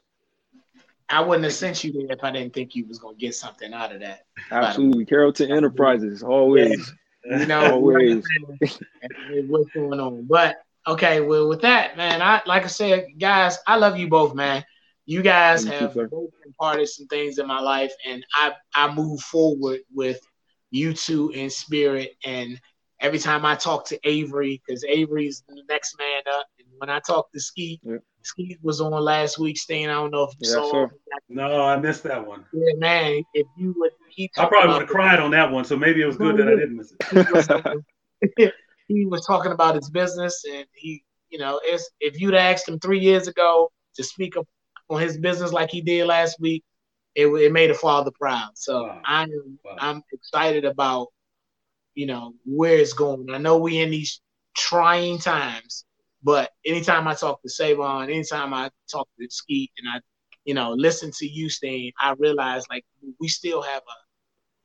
[1.09, 3.73] I wouldn't have sent you there if I didn't think you was gonna get something
[3.73, 4.25] out of that.
[4.51, 6.91] Absolutely, Carrollton Enterprises, always.
[7.25, 7.39] Yeah.
[7.39, 8.23] You know, always.
[9.47, 10.25] what's going on?
[10.27, 14.35] But okay, well, with that, man, I like I said, guys, I love you both,
[14.35, 14.63] man.
[15.05, 18.93] You guys Thank have you, both imparted some things in my life, and I I
[18.93, 20.19] move forward with
[20.71, 22.59] you two in spirit and
[22.99, 26.47] every time I talk to Avery, because Avery's the next man up,
[26.77, 27.97] when I talked to Ski, yeah.
[28.23, 29.57] Ski was on last week.
[29.57, 30.71] Steen, I don't know if you yeah, saw.
[30.71, 30.91] Sure.
[31.29, 32.45] No, I missed that one.
[32.53, 33.23] Yeah, man.
[33.33, 35.65] If you would keep, I probably would have cried on that one.
[35.65, 38.53] So maybe it was good that I didn't miss it.
[38.87, 42.79] he was talking about his business, and he, you know, it's, if you'd asked him
[42.79, 44.47] three years ago to speak up
[44.89, 46.63] on his business like he did last week,
[47.15, 48.51] it, it made a father proud.
[48.55, 49.01] So wow.
[49.05, 49.29] I'm
[49.63, 49.75] wow.
[49.79, 51.07] I'm excited about
[51.93, 53.29] you know where it's going.
[53.31, 54.21] I know we in these
[54.55, 55.85] trying times,
[56.25, 60.01] but anytime I talk to Savon, anytime I talk to Skeet, and I,
[60.43, 62.83] you know, listen to you, Steen, I realize like
[63.19, 63.83] we still have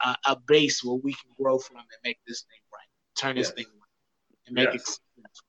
[0.02, 3.36] a, a, a base where we can grow from and make this thing right, turn
[3.36, 3.56] this yes.
[3.56, 4.74] thing right, and make yes.
[4.74, 5.46] it successful.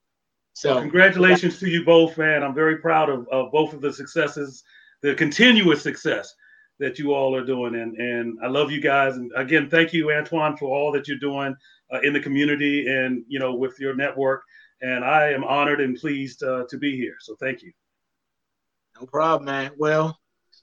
[0.51, 2.43] So, well, congratulations to you both, man.
[2.43, 4.64] I'm very proud of, of both of the successes,
[5.01, 6.36] the continuous success
[6.80, 9.16] that you all are doing, and and I love you guys.
[9.16, 11.55] And again, thank you, Antoine, for all that you're doing
[11.93, 14.43] uh, in the community and you know with your network
[14.82, 17.15] and I am honored and pleased uh, to be here.
[17.19, 17.71] So thank you.
[18.99, 19.71] No problem, man.
[19.77, 20.17] Well,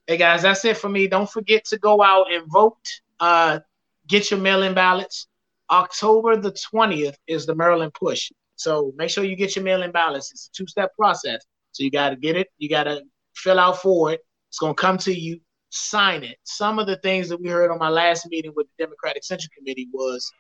[0.07, 1.07] hey guys, that's it for me.
[1.07, 2.79] Don't forget to go out and vote.
[3.21, 3.61] Uh,
[4.07, 5.29] get your mail-in ballots.
[5.71, 8.31] October the 20th is the Maryland push.
[8.57, 10.33] So make sure you get your mail-in ballots.
[10.33, 11.45] It's a two-step process.
[11.73, 12.49] So you got to get it.
[12.59, 13.03] You got to
[13.35, 14.21] fill out for it.
[14.49, 15.41] It's going to come to you.
[15.71, 16.39] Sign it.
[16.45, 19.51] Some of the things that we heard on my last meeting with the Democratic Central
[19.57, 20.33] Committee was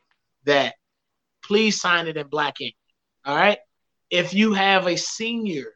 [0.46, 0.74] that
[1.44, 2.74] please sign it in black ink.
[3.24, 3.58] All right
[4.11, 5.66] if you have a senior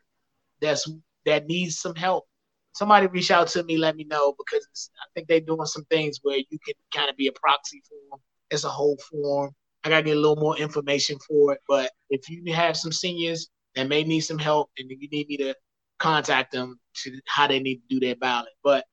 [0.61, 0.91] that's
[1.27, 2.25] that needs some help,
[2.73, 6.19] somebody reach out to me, let me know because I think they're doing some things
[6.23, 8.21] where you can kind of be a proxy for them.
[8.51, 9.51] It's a whole form.
[9.85, 11.61] I gotta get a little more information for it.
[11.69, 15.37] But if you have some seniors that may need some help and you need me
[15.39, 15.55] to
[15.99, 18.53] contact them to how they need to do their ballot.
[18.63, 18.85] But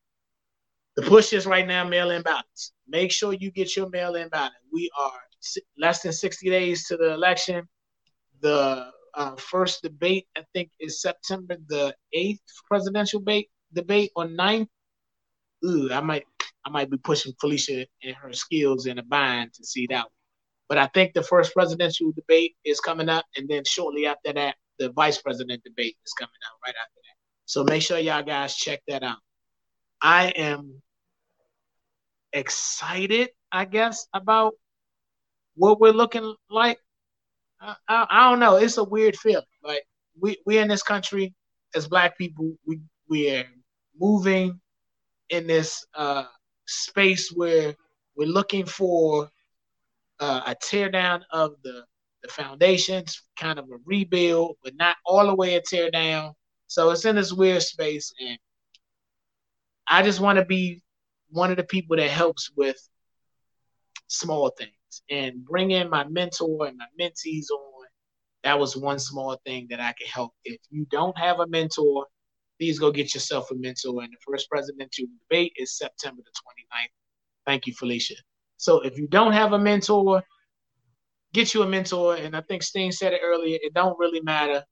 [0.95, 2.73] the push is right now mail-in ballots.
[2.87, 4.53] Make sure you get your mail-in ballot.
[4.71, 5.11] We are
[5.77, 7.67] less than 60 days to the election.
[8.41, 14.67] The uh, first debate, I think, is September the eighth presidential debate debate or 9th.
[15.65, 16.25] Ooh, I might
[16.65, 20.11] I might be pushing Felicia and her skills in a bind to see that one.
[20.67, 24.55] But I think the first presidential debate is coming up, and then shortly after that,
[24.77, 27.15] the vice president debate is coming out right after that.
[27.45, 29.17] So make sure y'all guys check that out.
[30.01, 30.81] I am
[32.31, 34.53] excited, I guess, about
[35.55, 36.79] what we're looking like
[37.61, 38.55] I, I, don't know.
[38.55, 39.43] It's a weird feeling.
[39.63, 39.83] Like
[40.19, 41.33] we we in this country
[41.75, 42.79] as black people, we
[43.09, 43.45] we are
[43.99, 44.59] moving
[45.29, 46.25] in this uh,
[46.67, 47.75] space where
[48.15, 49.29] we're looking for
[50.19, 51.83] uh, a tear down of the
[52.21, 56.33] the foundations, kind of a rebuild, but not all the way a tear down.
[56.67, 58.37] So it's in this weird space, and
[59.87, 60.81] I just want to be
[61.29, 62.77] one of the people that helps with
[64.07, 64.71] small things
[65.09, 67.85] and bring in my mentor and my mentees on.
[68.43, 70.31] That was one small thing that I could help.
[70.45, 72.05] If you don't have a mentor,
[72.57, 74.01] please go get yourself a mentor.
[74.01, 76.87] And the first presidential debate is September the 29th.
[77.45, 78.15] Thank you, Felicia.
[78.57, 80.23] So if you don't have a mentor,
[81.33, 82.15] get you a mentor.
[82.15, 83.57] And I think Steen said it earlier.
[83.61, 84.63] It don't really matter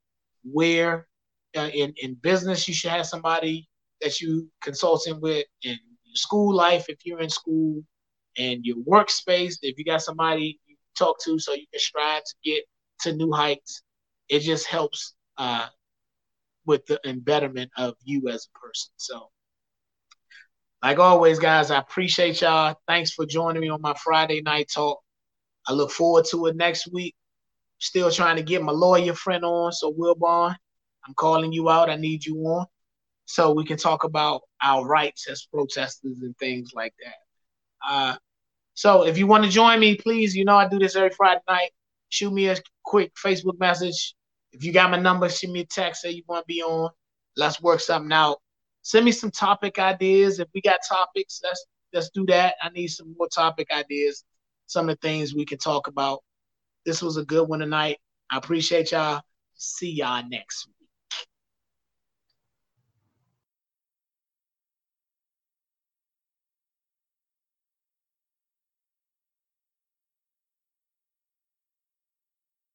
[0.44, 1.08] where
[1.56, 3.68] uh, in in business you should have somebody
[4.02, 5.78] that you consulting with in
[6.14, 7.84] school life if you're in school
[8.38, 9.56] and your workspace.
[9.62, 12.64] If you got somebody you talk to so you can strive to get
[13.02, 13.84] to new heights
[14.30, 15.68] it just helps uh,
[16.66, 18.92] with the embetterment of you as a person.
[18.98, 19.30] So
[20.84, 22.76] like always guys i appreciate y'all.
[22.88, 25.00] Thanks for joining me on my friday night talk.
[25.68, 27.16] I look forward to it next week.
[27.80, 30.56] Still trying to get my lawyer friend on so Will wilbon
[31.08, 31.90] i'm calling you out.
[31.90, 32.66] I need you on
[33.26, 37.16] so we can talk about our rights as protesters and things like that.
[37.90, 38.16] Uh,
[38.78, 41.42] so if you want to join me, please, you know I do this every Friday
[41.50, 41.72] night.
[42.10, 44.14] Shoot me a quick Facebook message.
[44.52, 46.92] If you got my number, shoot me a text, say you want to be on.
[47.36, 48.38] Let's work something out.
[48.84, 50.40] Send me some topic ideas.
[50.40, 52.54] If we got topics, let's let's do that.
[52.62, 54.24] I need some more topic ideas.
[54.68, 56.20] Some of the things we can talk about.
[56.86, 57.98] This was a good one tonight.
[58.30, 59.22] I appreciate y'all.
[59.56, 60.77] See y'all next week.